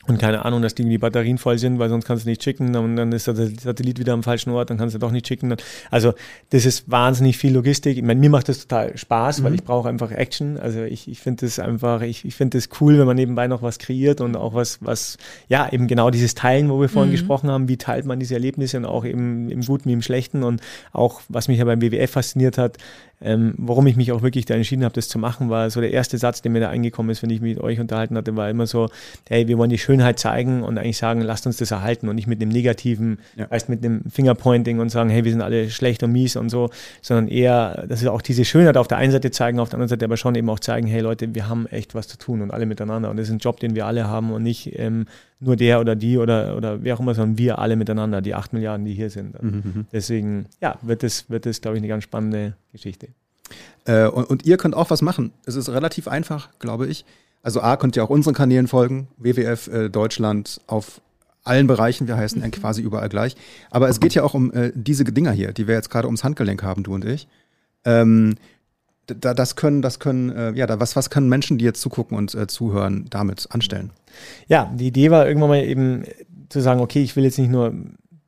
[0.07, 2.77] und keine Ahnung, dass die, die Batterien voll sind, weil sonst kannst du nicht schicken
[2.77, 5.55] und dann ist der Satellit wieder am falschen Ort, dann kannst du doch nicht schicken.
[5.91, 6.13] Also
[6.51, 7.97] das ist wahnsinnig viel Logistik.
[7.97, 9.45] Ich meine, mir macht das total Spaß, mhm.
[9.45, 10.59] weil ich brauche einfach Action.
[10.59, 13.63] Also ich, ich finde das einfach, ich, ich finde das cool, wenn man nebenbei noch
[13.63, 15.17] was kreiert und auch was, was,
[15.49, 17.17] ja, eben genau dieses Teilen, wo wir vorhin mhm.
[17.17, 20.43] gesprochen haben, wie teilt man diese Erlebnisse und auch eben im Guten wie im Schlechten
[20.43, 20.61] und
[20.93, 22.77] auch, was mich ja beim WWF fasziniert hat,
[23.25, 25.93] ähm, warum ich mich auch wirklich da entschieden habe, das zu machen, war so der
[25.93, 28.51] erste Satz, der mir da eingekommen ist, wenn ich mich mit euch unterhalten hatte, war
[28.51, 28.91] immer so,
[29.29, 32.27] hey, wir wollen die Schönheit zeigen und eigentlich sagen, lasst uns das erhalten und nicht
[32.27, 33.49] mit dem negativen, ja.
[33.51, 36.71] heißt mit dem Fingerpointing und sagen, hey, wir sind alle schlecht und mies und so,
[37.01, 39.89] sondern eher, dass wir auch diese Schönheit auf der einen Seite zeigen, auf der anderen
[39.89, 42.51] Seite aber schon eben auch zeigen, hey Leute, wir haben echt was zu tun und
[42.51, 45.07] alle miteinander und das ist ein Job, den wir alle haben und nicht ähm,
[45.41, 48.53] nur der oder die oder, oder wer auch immer, sondern wir alle miteinander, die acht
[48.53, 49.41] Milliarden, die hier sind.
[49.43, 49.51] Mhm.
[49.51, 49.87] mhm.
[49.93, 53.09] Deswegen, ja, wird das, wird das, glaube ich, eine ganz spannende Geschichte.
[53.87, 55.33] Äh, und, und, ihr könnt auch was machen.
[55.47, 57.05] Es ist relativ einfach, glaube ich.
[57.43, 61.01] Also A, könnt ihr auch unseren Kanälen folgen, WWF äh, Deutschland auf
[61.45, 62.51] allen Bereichen, wir heißen mhm.
[62.51, 63.37] quasi überall gleich.
[63.71, 66.25] Aber es geht ja auch um äh, diese Dinger hier, die wir jetzt gerade ums
[66.25, 67.29] Handgelenk haben, du und ich.
[67.85, 68.37] Ähm,
[69.07, 72.17] da, das können, das können, äh, ja, da, was, was können Menschen, die jetzt zugucken
[72.17, 73.91] und äh, zuhören, damit anstellen?
[74.49, 76.05] Ja, die Idee war irgendwann mal eben
[76.49, 77.75] zu sagen, okay, ich will jetzt nicht nur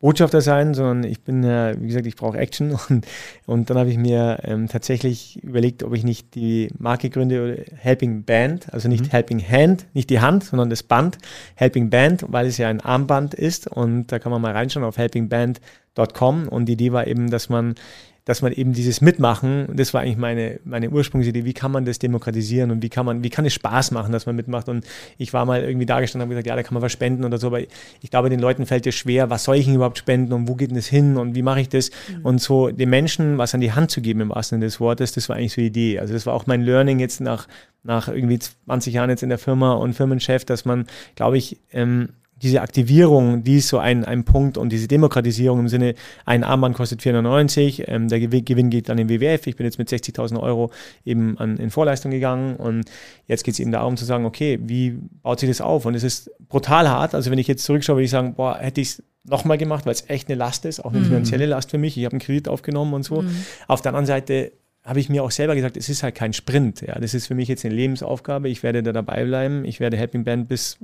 [0.00, 2.76] Botschafter sein, sondern ich bin ja, wie gesagt, ich brauche Action.
[2.88, 3.06] Und,
[3.46, 8.24] und dann habe ich mir ähm, tatsächlich überlegt, ob ich nicht die Marke gründe Helping
[8.24, 9.10] Band, also nicht mhm.
[9.10, 11.18] Helping Hand, nicht die Hand, sondern das Band,
[11.54, 13.66] Helping Band, weil es ja ein Armband ist.
[13.66, 17.74] Und da kann man mal reinschauen auf helpingband.com und die Idee war eben, dass man
[18.26, 22.00] dass man eben dieses Mitmachen, das war eigentlich meine, meine Ursprungsidee, wie kann man das
[22.00, 24.68] demokratisieren und wie kann man, wie kann es Spaß machen, dass man mitmacht.
[24.68, 24.84] Und
[25.16, 27.24] ich war mal irgendwie da gestanden und habe gesagt, ja, da kann man was spenden
[27.24, 29.96] oder so, aber ich glaube, den Leuten fällt es schwer, was soll ich denn überhaupt
[29.96, 31.90] spenden und wo geht denn das hin und wie mache ich das?
[31.90, 32.26] Mhm.
[32.26, 35.12] Und so den Menschen was an die Hand zu geben im wahrsten Sinne des Wortes,
[35.12, 36.00] das war eigentlich so die Idee.
[36.00, 37.46] Also das war auch mein Learning jetzt nach,
[37.84, 42.08] nach irgendwie 20 Jahren jetzt in der Firma und Firmenchef, dass man, glaube ich, ähm,
[42.42, 45.94] diese Aktivierung, die ist so ein, ein Punkt und diese Demokratisierung im Sinne,
[46.26, 49.46] ein Armband kostet 490, ähm, der Gewinn geht an den WWF.
[49.46, 50.70] Ich bin jetzt mit 60.000 Euro
[51.04, 52.84] eben an, in Vorleistung gegangen und
[53.26, 55.86] jetzt geht es eben darum zu sagen, okay, wie baut sich das auf?
[55.86, 57.14] Und es ist brutal hart.
[57.14, 59.92] Also wenn ich jetzt zurückschaue, würde ich sagen, boah, hätte ich es nochmal gemacht, weil
[59.92, 61.06] es echt eine Last ist, auch eine mhm.
[61.06, 61.96] finanzielle Last für mich.
[61.96, 63.22] Ich habe einen Kredit aufgenommen und so.
[63.22, 63.30] Mhm.
[63.66, 64.52] Auf der anderen Seite
[64.84, 66.82] habe ich mir auch selber gesagt, es ist halt kein Sprint.
[66.82, 68.50] Ja, das ist für mich jetzt eine Lebensaufgabe.
[68.50, 69.64] Ich werde da dabei bleiben.
[69.64, 70.78] Ich werde Helping Band bis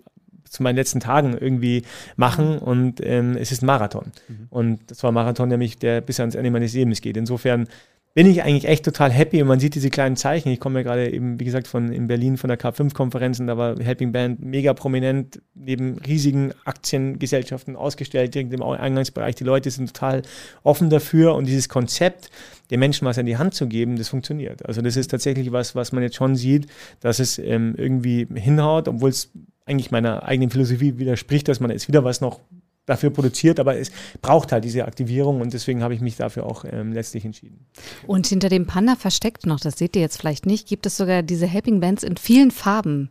[0.53, 1.83] zu meinen letzten Tagen irgendwie
[2.17, 4.13] machen und ähm, es ist ein Marathon.
[4.29, 4.47] Mhm.
[4.51, 7.17] Und das war ein Marathon, der mich, der bis ans Ende meines Lebens geht.
[7.17, 7.67] Insofern
[8.15, 10.51] bin ich eigentlich echt total happy und man sieht diese kleinen Zeichen.
[10.51, 13.79] Ich komme ja gerade eben, wie gesagt, von in Berlin von der K5-Konferenzen, da war
[13.79, 19.35] Helping Band mega prominent neben riesigen Aktiengesellschaften ausgestellt, direkt im Eingangsbereich.
[19.37, 20.23] Die Leute sind total
[20.63, 22.31] offen dafür und dieses Konzept,
[22.71, 24.67] den Menschen was in die Hand zu geben, das funktioniert.
[24.67, 26.67] Also das ist tatsächlich was, was man jetzt schon sieht,
[27.01, 29.31] dass es ähm, irgendwie hinhaut, obwohl es
[29.67, 32.41] eigentlich meiner eigenen Philosophie widerspricht, dass man jetzt wieder was noch
[32.87, 36.65] dafür produziert, aber es braucht halt diese Aktivierung und deswegen habe ich mich dafür auch
[36.71, 37.67] ähm, letztlich entschieden.
[38.07, 41.23] Und hinter dem Panda versteckt noch, das seht ihr jetzt vielleicht nicht, gibt es sogar
[41.23, 43.11] diese Helping Bands in vielen Farben.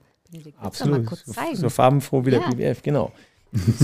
[0.60, 2.50] Absolut, so, so, farbenfroh wie der ja.
[2.50, 3.12] BWF, genau.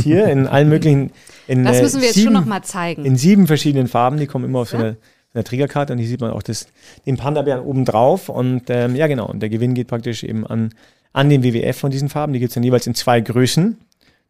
[0.01, 1.11] Hier in allen möglichen.
[1.45, 3.03] In, das müssen wir jetzt sieben, schon nochmal zeigen.
[3.03, 4.95] In sieben verschiedenen Farben, die kommen immer auf so eine,
[5.37, 6.67] eine Triggerkarte und hier sieht man auch das,
[7.05, 10.73] den Panda-Bären oben drauf und ähm, ja genau, und der Gewinn geht praktisch eben an
[11.17, 12.33] an den WWF von diesen Farben.
[12.33, 13.77] Die gibt es dann jeweils in zwei Größen.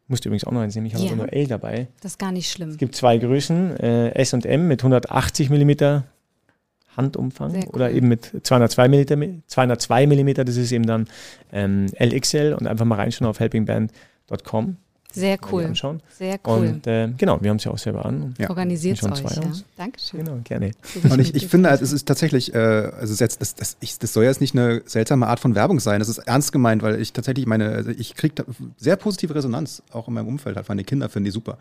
[0.06, 1.14] Musst du übrigens auch noch eins nehmen, ich habe ja.
[1.14, 1.88] nur L dabei.
[2.00, 2.70] Das ist gar nicht schlimm.
[2.70, 6.02] Es gibt zwei Größen, äh, S und M mit 180 mm
[6.96, 7.64] Handumfang cool.
[7.74, 11.08] oder eben mit 202 mm, 202 mm, das ist eben dann
[11.52, 14.76] ähm, LXL und einfach mal reinschauen auf helpingband.com.
[15.12, 15.64] Sehr cool.
[15.64, 16.02] Anschauen.
[16.10, 16.68] Sehr cool.
[16.68, 18.34] Und äh, genau, wir haben es ja auch selber an.
[18.38, 18.50] Ja.
[18.50, 19.36] Organisiert es euch.
[19.36, 19.42] Ja.
[19.76, 20.24] Dankeschön.
[20.24, 20.72] Genau, gerne.
[21.08, 24.12] Und ich, ich finde, halt, es ist tatsächlich, äh, also das, das, das, ich, das
[24.12, 26.00] soll jetzt nicht eine seltsame Art von Werbung sein.
[26.00, 28.44] Das ist ernst gemeint, weil ich tatsächlich meine, also ich kriege
[28.76, 30.68] sehr positive Resonanz, auch in meinem Umfeld halt.
[30.68, 31.56] Meine Kinder finden die super.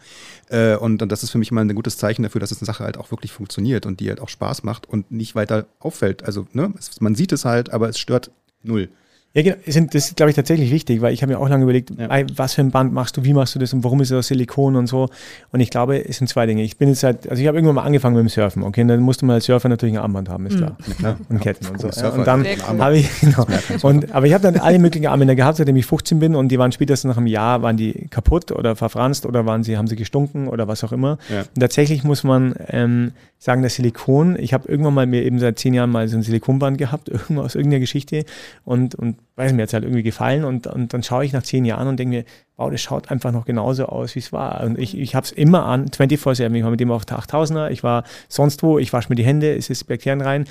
[0.50, 2.66] Äh, und, und das ist für mich immer ein gutes Zeichen dafür, dass es eine
[2.66, 6.24] Sache halt auch wirklich funktioniert und die halt auch Spaß macht und nicht weiter auffällt.
[6.26, 8.30] Also, ne, es, man sieht es halt, aber es stört
[8.62, 8.90] null.
[9.38, 9.58] Ja, genau.
[9.66, 12.10] Das ist, glaube ich, tatsächlich wichtig, weil ich habe mir auch lange überlegt, ja.
[12.36, 14.28] was für ein Band machst du, wie machst du das und warum ist es aus
[14.28, 15.10] Silikon und so.
[15.52, 16.64] Und ich glaube, es sind zwei Dinge.
[16.64, 18.88] Ich bin jetzt seit, also ich habe irgendwann mal angefangen mit dem Surfen, okay, und
[18.88, 20.58] dann musste man als Surfer natürlich ein Armband haben, ist mhm.
[20.58, 20.78] klar.
[20.88, 21.06] Mhm.
[21.06, 21.18] Ja.
[21.30, 21.90] Und Ketten und so.
[21.90, 22.46] Ja, und dann
[22.80, 23.46] habe ich, genau.
[23.84, 26.58] Und, aber ich habe dann alle möglichen Armbänder gehabt, seitdem ich 15 bin und die
[26.58, 29.96] waren spätestens nach einem Jahr, waren die kaputt oder verfranst oder waren sie, haben sie
[29.96, 31.20] gestunken oder was auch immer.
[31.30, 35.60] Und tatsächlich muss man ähm, sagen, das Silikon, ich habe irgendwann mal mir eben seit
[35.60, 38.26] zehn Jahren mal so ein Silikonband gehabt, irgendwo aus irgendeiner Geschichte
[38.66, 41.64] und, und weiß mir jetzt halt irgendwie gefallen und, und dann schaue ich nach zehn
[41.64, 42.26] Jahren und denke mir,
[42.56, 44.64] wow, das schaut einfach noch genauso aus, wie es war.
[44.64, 46.52] Und ich, ich habe es immer an, 24-7.
[46.56, 49.26] Ich war mit dem auf der 8000er, ich war sonst wo, ich wasche mir die
[49.26, 50.46] Hände, es ist Bakterien rein.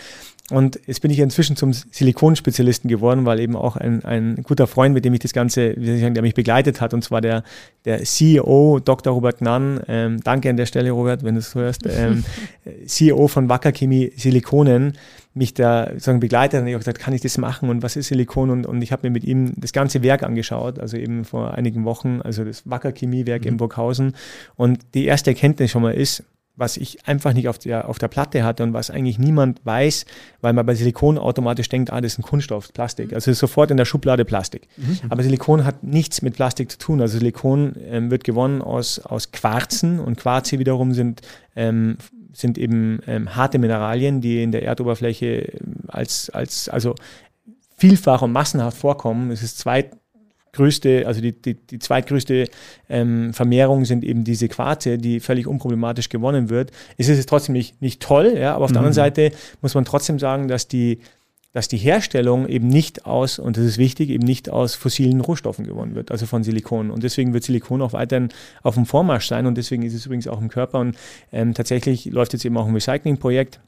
[0.50, 4.94] Und jetzt bin ich inzwischen zum Silikonspezialisten geworden, weil eben auch ein, ein guter Freund,
[4.94, 7.20] mit dem ich das Ganze, wie soll ich sagen, der mich begleitet hat, und zwar
[7.20, 7.42] der,
[7.84, 9.12] der CEO, Dr.
[9.12, 12.24] Robert Gnann, ähm, danke an der Stelle, Robert, wenn du es hörst, ähm,
[12.86, 14.96] CEO von Wacker Chemie Silikonen,
[15.36, 18.08] mich da sozusagen begleitet und ich habe gesagt, kann ich das machen und was ist
[18.08, 18.50] Silikon?
[18.50, 21.84] Und, und ich habe mir mit ihm das ganze Werk angeschaut, also eben vor einigen
[21.84, 23.48] Wochen, also das Wacker Chemiewerk mhm.
[23.48, 24.14] in Burghausen.
[24.56, 26.24] Und die erste Erkenntnis schon mal ist,
[26.56, 30.06] was ich einfach nicht auf der, auf der Platte hatte und was eigentlich niemand weiß,
[30.40, 33.12] weil man bei Silikon automatisch denkt, ah, das ist ein Kunststoff, Plastik.
[33.12, 34.66] Also ist sofort in der Schublade Plastik.
[34.78, 35.00] Mhm.
[35.10, 37.02] Aber Silikon hat nichts mit Plastik zu tun.
[37.02, 41.20] Also Silikon ähm, wird gewonnen aus, aus Quarzen und Quarze wiederum sind,
[41.56, 41.98] ähm,
[42.38, 46.94] sind eben ähm, harte Mineralien, die in der Erdoberfläche ähm, als, als, also
[47.76, 49.30] vielfach und massenhaft vorkommen.
[49.30, 49.90] Es ist zwei
[50.56, 52.48] größte, also die, die, die zweitgrößte
[52.88, 56.72] ähm, Vermehrung sind eben diese Quarze, die völlig unproblematisch gewonnen wird.
[56.96, 58.74] Es ist trotzdem nicht, nicht toll, ja, aber auf mhm.
[58.74, 59.30] der anderen Seite
[59.60, 61.00] muss man trotzdem sagen, dass die,
[61.56, 65.66] dass die Herstellung eben nicht aus, und das ist wichtig, eben nicht aus fossilen Rohstoffen
[65.66, 66.90] gewonnen wird, also von Silikon.
[66.90, 68.28] Und deswegen wird Silikon auch weiterhin
[68.62, 70.80] auf dem Vormarsch sein und deswegen ist es übrigens auch im Körper.
[70.80, 70.98] Und
[71.32, 73.60] ähm, tatsächlich läuft jetzt eben auch ein Recyclingprojekt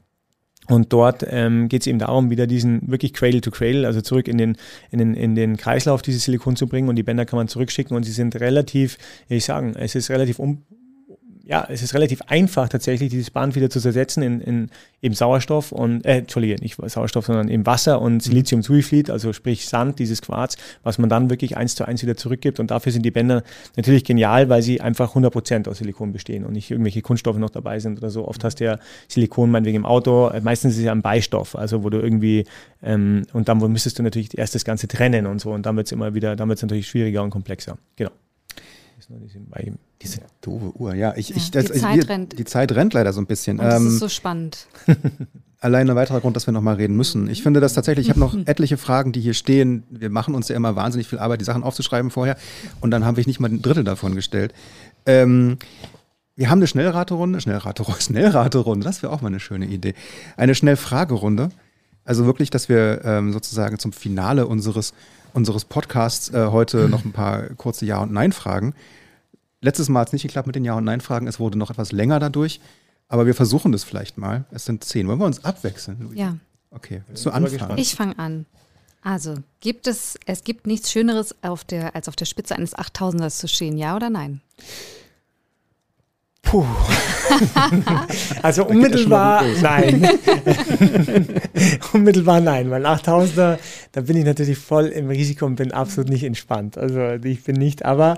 [0.67, 4.27] und dort ähm, geht es eben darum, wieder diesen wirklich Cradle to Cradle, also zurück
[4.27, 4.55] in den,
[4.91, 6.89] in, den, in den Kreislauf dieses Silikon zu bringen.
[6.89, 10.37] Und die Bänder kann man zurückschicken und sie sind relativ, ich sagen, es ist relativ
[10.37, 10.61] um,
[11.49, 14.69] ja, es ist relativ einfach tatsächlich, dieses Band wieder zu zersetzen in, in
[15.01, 19.97] eben Sauerstoff und, äh, Entschuldige, nicht Sauerstoff, sondern eben Wasser und Siliziumsulfid, also sprich Sand,
[19.97, 22.59] dieses Quarz, was man dann wirklich eins zu eins wieder zurückgibt.
[22.59, 23.41] Und dafür sind die Bänder
[23.75, 27.49] natürlich genial, weil sie einfach 100 Prozent aus Silikon bestehen und nicht irgendwelche Kunststoffe noch
[27.49, 28.27] dabei sind oder so.
[28.27, 28.77] Oft hast du ja
[29.07, 32.45] Silikon meinetwegen im Auto, äh, meistens ist es ja ein Beistoff, also wo du irgendwie,
[32.83, 35.87] ähm, und dann müsstest du natürlich erst das Ganze trennen und so und dann wird
[35.87, 37.79] es immer wieder, dann wird es natürlich schwieriger und komplexer.
[37.95, 38.11] Genau.
[40.01, 41.13] Diese doofe Uhr, ja.
[41.15, 42.39] Ich, ja, ich, das, die, Zeit wir, rennt.
[42.39, 43.59] die Zeit rennt leider so ein bisschen.
[43.59, 44.67] Und das ähm, ist so spannend.
[45.61, 47.29] Allein ein weiterer Grund, dass wir nochmal reden müssen.
[47.29, 49.83] Ich finde das tatsächlich, ich habe noch etliche Fragen, die hier stehen.
[49.89, 52.37] Wir machen uns ja immer wahnsinnig viel Arbeit, die Sachen aufzuschreiben vorher.
[52.79, 54.53] Und dann habe ich nicht mal ein Drittel davon gestellt.
[55.05, 55.57] Ähm,
[56.35, 59.93] wir haben eine Schnellraterunde, Schnellraterunde, Schnellraterunde, das wäre auch mal eine schöne Idee.
[60.37, 61.49] Eine Schnellfragerunde.
[62.05, 64.93] Also wirklich, dass wir ähm, sozusagen zum Finale unseres,
[65.33, 68.73] unseres Podcasts äh, heute noch ein paar kurze Ja- und Nein-Fragen
[69.61, 71.27] Letztes Mal hat es nicht geklappt mit den Ja- und Nein-Fragen.
[71.27, 72.61] Es wurde noch etwas länger dadurch.
[73.07, 74.45] Aber wir versuchen das vielleicht mal.
[74.51, 75.07] Es sind zehn.
[75.07, 76.17] Wollen wir uns abwechseln, Luis?
[76.17, 76.37] Ja.
[76.71, 77.01] Okay.
[77.07, 77.77] Willst du anfangen?
[77.77, 78.45] Ich fange an.
[79.01, 83.39] Also, gibt es, es gibt nichts Schöneres auf der, als auf der Spitze eines 8000ers
[83.39, 84.41] zu stehen, ja oder nein?
[86.49, 86.65] Puh.
[88.41, 90.03] also unmittelbar nein.
[91.93, 93.59] unmittelbar nein, weil 8000er,
[93.91, 96.75] da bin ich natürlich voll im Risiko und bin absolut nicht entspannt.
[96.75, 98.17] Also ich bin nicht, aber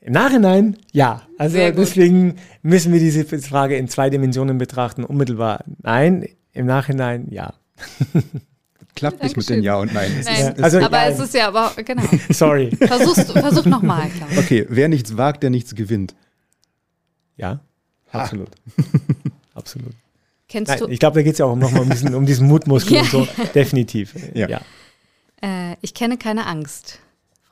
[0.00, 1.22] im Nachhinein ja.
[1.36, 5.02] Also deswegen müssen wir diese Frage in zwei Dimensionen betrachten.
[5.02, 7.54] Unmittelbar nein, im Nachhinein ja.
[8.94, 10.12] Klappt nicht mit den Ja und Nein.
[10.20, 10.52] Es Nein.
[10.52, 11.12] Ist, also, aber nein.
[11.12, 12.02] es ist ja aber, genau.
[12.30, 12.70] Sorry.
[12.76, 14.10] Versuch's, versuch nochmal.
[14.36, 16.14] Okay, wer nichts wagt, der nichts gewinnt.
[17.36, 17.60] Ja,
[18.10, 18.50] absolut.
[19.54, 19.94] absolut.
[20.48, 20.88] Kennst Nein, du?
[20.88, 23.28] Ich glaube, da geht es ja auch nochmal um diesen, um diesen Mutmuskel und so.
[23.54, 24.14] Definitiv.
[24.34, 24.48] Ja.
[24.48, 24.60] ja.
[25.40, 27.00] Äh, ich kenne keine Angst.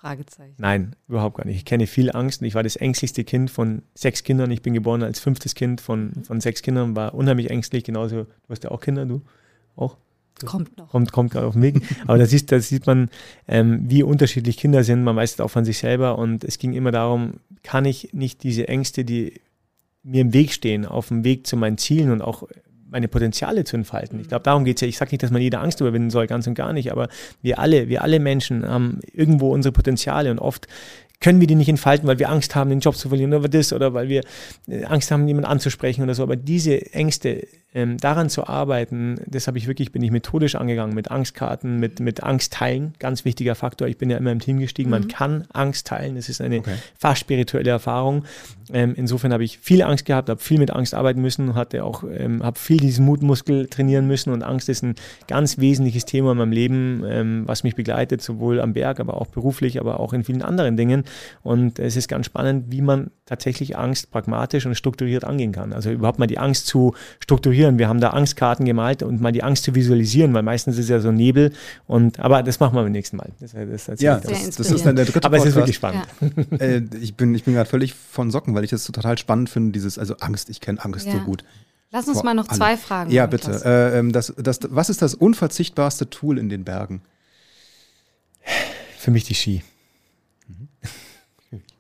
[0.00, 0.54] Fragezeichen.
[0.56, 1.56] Nein, überhaupt gar nicht.
[1.56, 2.40] Ich kenne viel Angst.
[2.42, 4.50] Ich war das ängstlichste Kind von sechs Kindern.
[4.50, 7.84] Ich bin geboren als fünftes Kind von, von sechs Kindern, war unheimlich ängstlich.
[7.84, 9.20] Genauso, du hast ja auch Kinder, du
[9.76, 9.96] auch?
[10.46, 10.88] kommt noch.
[10.88, 11.82] Kommt, kommt gerade auf den Weg.
[12.06, 13.10] Aber da sieht, da sieht man,
[13.46, 15.04] ähm, wie unterschiedlich Kinder sind.
[15.04, 16.18] Man weiß es auch von sich selber.
[16.18, 19.40] Und es ging immer darum, kann ich nicht diese Ängste, die
[20.03, 22.44] mir im Weg stehen, auf dem Weg zu meinen Zielen und auch
[22.90, 24.18] meine Potenziale zu entfalten.
[24.20, 24.88] Ich glaube, darum geht es ja.
[24.88, 27.09] Ich sage nicht, dass man jede Angst überwinden soll, ganz und gar nicht, aber
[27.40, 30.66] wir alle, wir alle Menschen haben irgendwo unsere Potenziale und oft
[31.20, 33.72] können wir die nicht entfalten, weil wir Angst haben, den Job zu verlieren oder das
[33.72, 34.22] oder weil wir
[34.68, 36.22] äh, Angst haben, jemanden anzusprechen oder so.
[36.22, 40.94] Aber diese Ängste, ähm, daran zu arbeiten, das habe ich wirklich, bin ich methodisch angegangen,
[40.94, 43.86] mit Angstkarten, mit, mit Angst teilen, ganz wichtiger Faktor.
[43.86, 44.92] Ich bin ja immer im Team gestiegen, mhm.
[44.92, 46.74] man kann Angst teilen, das ist eine okay.
[46.98, 48.24] fast spirituelle Erfahrung.
[48.72, 52.02] Ähm, insofern habe ich viel Angst gehabt, habe viel mit Angst arbeiten müssen, hatte auch,
[52.04, 54.96] ähm, habe viel diesen Mutmuskel trainieren müssen und Angst ist ein
[55.28, 59.26] ganz wesentliches Thema in meinem Leben, ähm, was mich begleitet, sowohl am Berg, aber auch
[59.28, 61.04] beruflich, aber auch in vielen anderen Dingen.
[61.42, 65.72] Und es ist ganz spannend, wie man tatsächlich Angst pragmatisch und strukturiert angehen kann.
[65.72, 67.59] Also überhaupt mal die Angst zu strukturieren.
[67.61, 71.00] Wir haben da Angstkarten gemalt und mal die Angst zu visualisieren, weil meistens ist ja
[71.00, 71.52] so Nebel.
[71.86, 73.30] Und aber das machen wir beim nächsten Mal.
[73.40, 75.46] Das, das ja, das, das, ist dann der dritte Aber Podcast.
[75.46, 76.06] es ist wirklich spannend.
[76.50, 76.56] Ja.
[76.58, 79.72] äh, ich bin, ich bin gerade völlig von Socken, weil ich das total spannend finde,
[79.72, 81.12] dieses, also Angst, ich kenne Angst ja.
[81.12, 81.44] so gut.
[81.92, 82.56] Lass uns Vor mal noch alle.
[82.56, 83.11] zwei Fragen.
[83.11, 83.50] Ja, bitte.
[83.64, 87.02] Äh, ähm, das, das, was ist das unverzichtbarste Tool in den Bergen?
[88.98, 89.62] Für mich die Ski.
[90.46, 90.68] Mhm.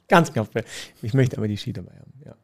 [0.08, 0.48] Ganz knapp.
[1.02, 2.34] Ich möchte aber die Ski dabei haben, ja.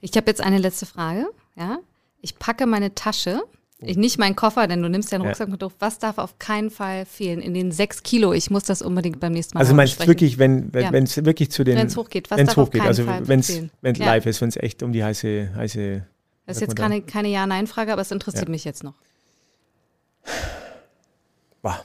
[0.00, 1.26] Ich habe jetzt eine letzte Frage,
[1.60, 1.78] ja.
[2.20, 3.42] Ich packe meine Tasche
[3.82, 5.52] ich nicht meinen Koffer, denn du nimmst ja einen Rucksack ja.
[5.52, 5.64] mit.
[5.78, 8.34] Was darf auf keinen Fall fehlen in den sechs Kilo?
[8.34, 11.24] Ich muss das unbedingt beim nächsten Mal Also meinst du wirklich, wenn wenn es ja.
[11.24, 13.48] wirklich zu den wenn es hochgeht, was darf hochgeht, also wenn es
[13.82, 14.06] ja.
[14.06, 16.06] live ist, wenn es echt um die heiße heiße.
[16.46, 18.94] Das ist jetzt keine, keine Ja-Nein-Frage, aber es interessiert mich jetzt noch.
[21.62, 21.84] Wow.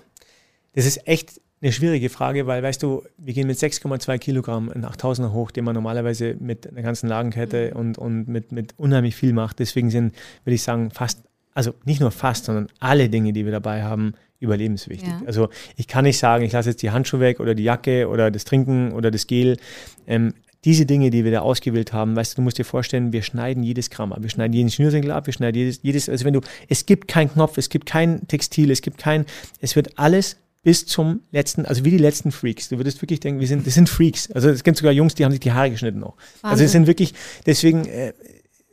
[0.74, 4.86] Das ist echt eine schwierige Frage, weil, weißt du, wir gehen mit 6,2 Kilogramm einen
[4.86, 7.80] 8000er hoch, den man normalerweise mit einer ganzen Lagenkette mhm.
[7.80, 9.60] und, und mit, mit unheimlich viel macht.
[9.60, 10.14] Deswegen sind,
[10.44, 11.24] würde ich sagen, fast
[11.56, 15.08] also nicht nur fast, sondern alle Dinge, die wir dabei haben, überlebenswichtig.
[15.08, 15.22] Ja.
[15.26, 15.48] Also
[15.78, 18.44] ich kann nicht sagen, ich lasse jetzt die Handschuhe weg oder die Jacke oder das
[18.44, 19.58] Trinken oder das Gel.
[20.06, 20.34] Ähm,
[20.66, 23.64] diese Dinge, die wir da ausgewählt haben, weißt du, du musst dir vorstellen, wir schneiden
[23.64, 24.22] jedes Gramm ab.
[24.22, 27.32] Wir schneiden jeden Schnürsenkel ab, wir schneiden jedes, jedes, also wenn du, es gibt keinen
[27.32, 29.26] Knopf, es gibt kein Textil, es gibt kein,
[29.62, 32.70] es wird alles bis zum letzten, also wie die letzten Freaks.
[32.70, 34.32] Du würdest wirklich denken, wir sind, das sind Freaks.
[34.32, 36.16] Also es gibt sogar Jungs, die haben sich die Haare geschnitten noch.
[36.42, 36.50] Wahnsinn.
[36.50, 37.14] Also es sind wirklich,
[37.46, 38.14] deswegen, äh,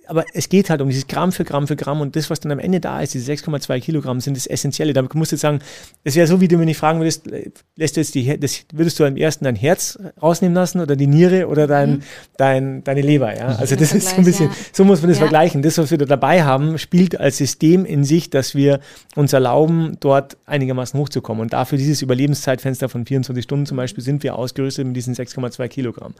[0.07, 2.53] aber es geht halt um dieses Gramm für Gramm für Gramm und das, was dann
[2.53, 4.93] am Ende da ist, diese 6,2 Kilogramm, sind das Essentielle.
[4.93, 5.61] Da musst du jetzt sagen,
[6.05, 7.31] das wäre so, wie du mir nicht fragen würdest,
[7.77, 11.07] lässt du jetzt die, das, würdest du am ersten dein Herz rausnehmen lassen oder die
[11.07, 12.03] Niere oder dein, mhm.
[12.37, 13.57] dein, deine Leber, ja?
[13.57, 14.57] Also das ist so ein bisschen, ja.
[14.73, 15.25] so muss man das ja.
[15.25, 15.63] vergleichen.
[15.63, 18.81] Das, was wir da dabei haben, spielt als System in sich, dass wir
[19.15, 21.43] uns erlauben, dort einigermaßen hochzukommen.
[21.43, 25.69] Und dafür dieses Überlebenszeitfenster von 24 Stunden zum Beispiel sind wir ausgerüstet mit diesen 6,2
[25.69, 26.15] Kilogramm.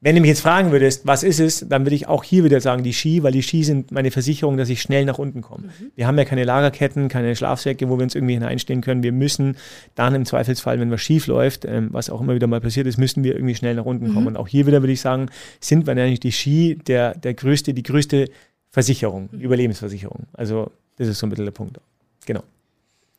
[0.00, 2.60] Wenn du mich jetzt fragen würdest, was ist es, dann würde ich auch hier wieder
[2.60, 5.64] sagen, die Ski, weil die Ski sind meine Versicherung, dass ich schnell nach unten komme.
[5.64, 5.90] Mhm.
[5.96, 9.02] Wir haben ja keine Lagerketten, keine Schlafsäcke, wo wir uns irgendwie hineinstellen können.
[9.02, 9.56] Wir müssen
[9.96, 12.96] dann im Zweifelsfall, wenn was schief läuft, ähm, was auch immer wieder mal passiert ist,
[12.96, 14.14] müssen wir irgendwie schnell nach unten mhm.
[14.14, 14.26] kommen.
[14.28, 17.74] Und auch hier wieder würde ich sagen, sind wir eigentlich die Ski der, der größte,
[17.74, 18.30] die größte
[18.70, 19.40] Versicherung, mhm.
[19.40, 20.26] Überlebensversicherung.
[20.32, 21.80] Also das ist so ein bisschen der Punkt.
[22.24, 22.44] Genau.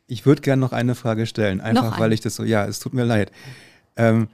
[0.06, 2.94] Ich würde gerne noch eine Frage stellen, einfach weil ich das so, ja, es tut
[2.94, 3.30] mir leid.
[3.96, 4.28] Ähm,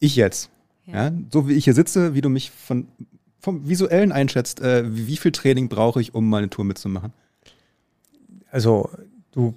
[0.00, 0.50] ich jetzt,
[0.86, 1.04] ja.
[1.08, 1.12] ja.
[1.30, 2.88] so wie ich hier sitze, wie du mich von,
[3.38, 7.12] vom Visuellen einschätzt, äh, wie viel Training brauche ich, um meine Tour mitzumachen?
[8.50, 8.90] Also,
[9.32, 9.54] du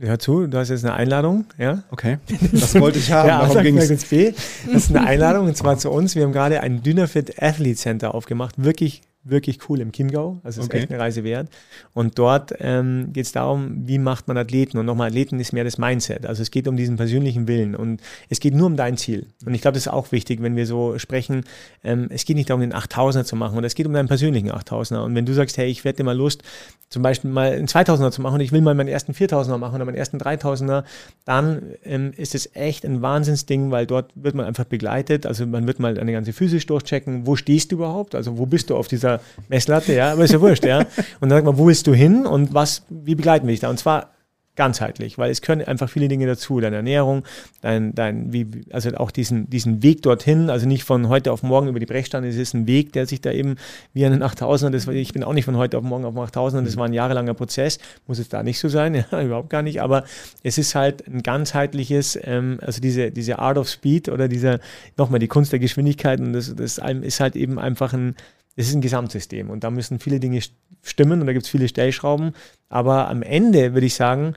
[0.00, 1.82] Hör zu, du hast jetzt eine Einladung, ja?
[1.90, 2.18] Okay.
[2.52, 3.28] Das wollte ich haben.
[3.28, 3.88] ja, Darum ging es.
[3.88, 6.14] Das ist eine Einladung und zwar zu uns.
[6.14, 8.62] Wir haben gerade ein Dynafit Athlete Center aufgemacht.
[8.62, 10.40] Wirklich wirklich cool im Chiemgau.
[10.42, 10.78] Also ist okay.
[10.78, 11.48] echt eine Reise wert.
[11.94, 14.78] Und dort ähm, geht es darum, wie macht man Athleten.
[14.78, 16.26] Und nochmal, Athleten ist mehr das Mindset.
[16.26, 17.74] Also es geht um diesen persönlichen Willen.
[17.74, 19.26] Und es geht nur um dein Ziel.
[19.44, 21.44] Und ich glaube, das ist auch wichtig, wenn wir so sprechen.
[21.84, 24.50] Ähm, es geht nicht darum, den 8000er zu machen, Und es geht um deinen persönlichen
[24.50, 25.04] 8000er.
[25.04, 26.42] Und wenn du sagst, hey, ich werde mal Lust,
[26.88, 29.74] zum Beispiel mal einen 2000er zu machen und ich will mal meinen ersten 4000er machen
[29.76, 30.84] oder meinen ersten 3000er,
[31.26, 35.26] dann ähm, ist es echt ein Wahnsinnsding, weil dort wird man einfach begleitet.
[35.26, 37.26] Also man wird mal eine ganze physisch durchchecken.
[37.26, 38.14] Wo stehst du überhaupt?
[38.14, 39.17] Also wo bist du auf dieser
[39.48, 40.78] Messlatte, ja, aber ist ja wurscht, ja.
[41.20, 43.70] Und dann sagt man, wo willst du hin und was, wie begleiten wir dich da?
[43.70, 44.10] Und zwar
[44.58, 47.22] ganzheitlich, weil es können einfach viele Dinge dazu, deine Ernährung,
[47.60, 51.68] dein, dein, wie, also auch diesen, diesen Weg dorthin, also nicht von heute auf morgen
[51.68, 53.54] über die Brechstange, es ist ein Weg, der sich da eben
[53.94, 56.24] wie an den 8000er, das, ich bin auch nicht von heute auf morgen auf den
[56.24, 59.62] 8000er, das war ein jahrelanger Prozess, muss es da nicht so sein, ja, überhaupt gar
[59.62, 60.02] nicht, aber
[60.42, 64.58] es ist halt ein ganzheitliches, ähm, also diese, diese Art of Speed oder dieser,
[64.96, 68.16] nochmal die Kunst der Geschwindigkeit und das, das ist halt eben einfach ein,
[68.58, 70.40] es ist ein Gesamtsystem und da müssen viele Dinge
[70.82, 72.32] stimmen und da gibt es viele Stellschrauben.
[72.68, 74.34] Aber am Ende würde ich sagen,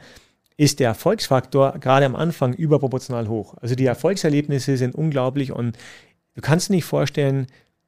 [0.57, 3.55] ist der Erfolgsfaktor gerade am Anfang überproportional hoch.
[3.61, 5.75] Also die Erfolgserlebnisse sind unglaublich und
[6.35, 7.47] du kannst dir nicht vorstellen,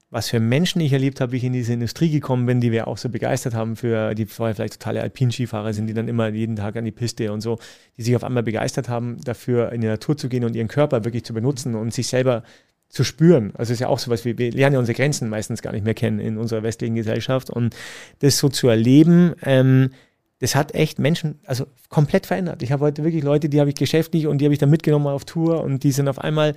[0.10, 2.88] was für Menschen ich erlebt habe, wie ich in diese Industrie gekommen bin, die wir
[2.88, 6.56] auch so begeistert haben für, die vorher vielleicht totale Alpinskifahrer sind, die dann immer jeden
[6.56, 7.60] Tag an die Piste und so,
[7.98, 11.06] die sich auf einmal begeistert haben, dafür in die Natur zu gehen und ihren Körper
[11.06, 12.42] wirklich zu benutzen und sich selber
[12.94, 13.54] zu spüren.
[13.56, 15.74] Also es ist ja auch so was, wir, wir lernen ja unsere Grenzen meistens gar
[15.74, 17.76] nicht mehr kennen in unserer westlichen Gesellschaft und
[18.20, 19.90] das so zu erleben, ähm,
[20.40, 22.62] das hat echt Menschen, also komplett verändert.
[22.62, 25.08] Ich habe heute wirklich Leute, die habe ich geschäftlich und die habe ich dann mitgenommen
[25.08, 26.54] auf Tour und die sind auf einmal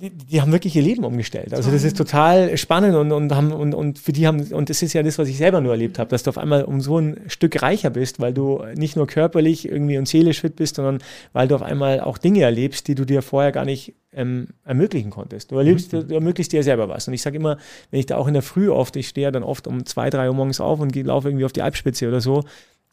[0.00, 1.52] die, die, haben wirklich ihr Leben umgestellt.
[1.52, 4.82] Also das ist total spannend und, und haben und, und für die haben und das
[4.82, 6.98] ist ja das, was ich selber nur erlebt habe, dass du auf einmal um so
[6.98, 10.98] ein Stück reicher bist, weil du nicht nur körperlich irgendwie und seelisch fit bist, sondern
[11.32, 15.10] weil du auf einmal auch Dinge erlebst, die du dir vorher gar nicht ähm, ermöglichen
[15.10, 15.50] konntest.
[15.50, 16.08] Du erlebst, mhm.
[16.08, 17.08] du ermöglichst dir selber was.
[17.08, 17.58] Und ich sage immer,
[17.90, 20.10] wenn ich da auch in der Früh oft, ich stehe ja dann oft um zwei,
[20.10, 22.44] drei Uhr morgens auf und laufe irgendwie auf die Alpspitze oder so,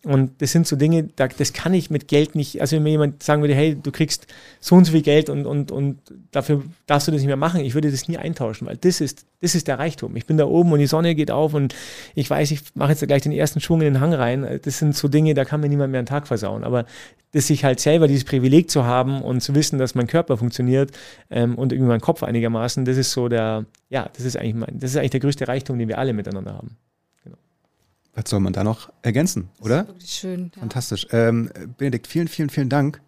[0.03, 3.23] und das sind so Dinge, das kann ich mit Geld nicht, also wenn mir jemand
[3.23, 4.27] sagen würde, hey, du kriegst
[4.59, 5.99] so und so viel Geld und, und, und
[6.31, 9.25] dafür darfst du das nicht mehr machen, ich würde das nie eintauschen, weil das ist,
[9.41, 10.15] das ist der Reichtum.
[10.15, 11.73] Ich bin da oben und die Sonne geht auf und
[12.13, 14.59] ich weiß, ich mache jetzt gleich den ersten Schwung in den Hang rein.
[14.63, 16.63] Das sind so Dinge, da kann mir niemand mehr einen Tag versauen.
[16.63, 16.85] Aber
[17.31, 20.91] das sich halt selber dieses Privileg zu haben und zu wissen, dass mein Körper funktioniert
[21.29, 24.79] ähm, und irgendwie mein Kopf einigermaßen, das ist so der, ja, das ist eigentlich mein,
[24.79, 26.77] das ist eigentlich der größte Reichtum, den wir alle miteinander haben.
[28.15, 29.87] Was soll man da noch ergänzen, oder?
[29.87, 30.51] wirklich schön.
[30.55, 30.61] Ja.
[30.61, 31.07] Fantastisch.
[31.11, 33.01] Ähm, Benedikt, vielen, vielen, vielen Dank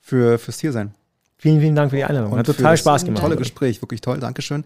[0.00, 0.94] für, fürs Hier sein.
[1.36, 2.36] Vielen, vielen Dank für die Einladung.
[2.36, 3.20] Hat total Spaß gemacht.
[3.20, 4.20] Tolle Gespräch, wirklich toll.
[4.20, 4.62] Dankeschön.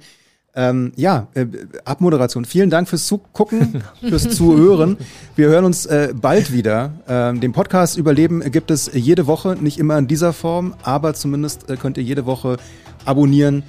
[0.55, 1.47] Ähm, ja, äh,
[1.85, 2.45] Abmoderation.
[2.45, 4.99] Vielen Dank fürs Zugucken, fürs Zuhören.
[5.35, 6.93] Wir hören uns äh, bald wieder.
[7.09, 11.71] Ähm, den Podcast Überleben gibt es jede Woche, nicht immer in dieser Form, aber zumindest
[11.71, 12.59] äh, könnt ihr jede Woche
[13.07, 13.63] abonnieren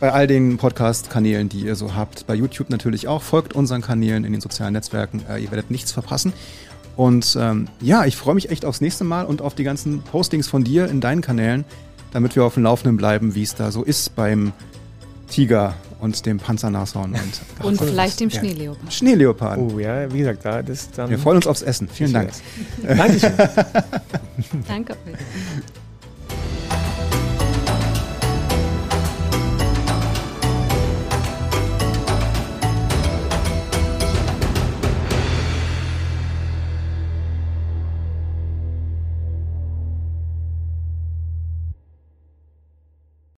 [0.00, 2.26] bei all den Podcast-Kanälen, die ihr so habt.
[2.26, 3.22] Bei YouTube natürlich auch.
[3.22, 5.24] Folgt unseren Kanälen in den sozialen Netzwerken.
[5.28, 6.32] Äh, ihr werdet nichts verpassen.
[6.96, 10.48] Und ähm, ja, ich freue mich echt aufs nächste Mal und auf die ganzen Postings
[10.48, 11.64] von dir in deinen Kanälen,
[12.12, 14.52] damit wir auf dem Laufenden bleiben, wie es da so ist beim
[15.28, 18.92] Tiger und dem Panzernashorn und, und vielleicht dem Schneeleopard.
[18.92, 19.58] Schneeleopard.
[19.58, 21.10] Oh ja, wie gesagt, da das dann.
[21.10, 21.88] Wir freuen uns aufs Essen.
[21.88, 22.30] Vielen Dank.
[22.82, 23.32] Dankeschön.
[24.68, 25.74] Danke euch.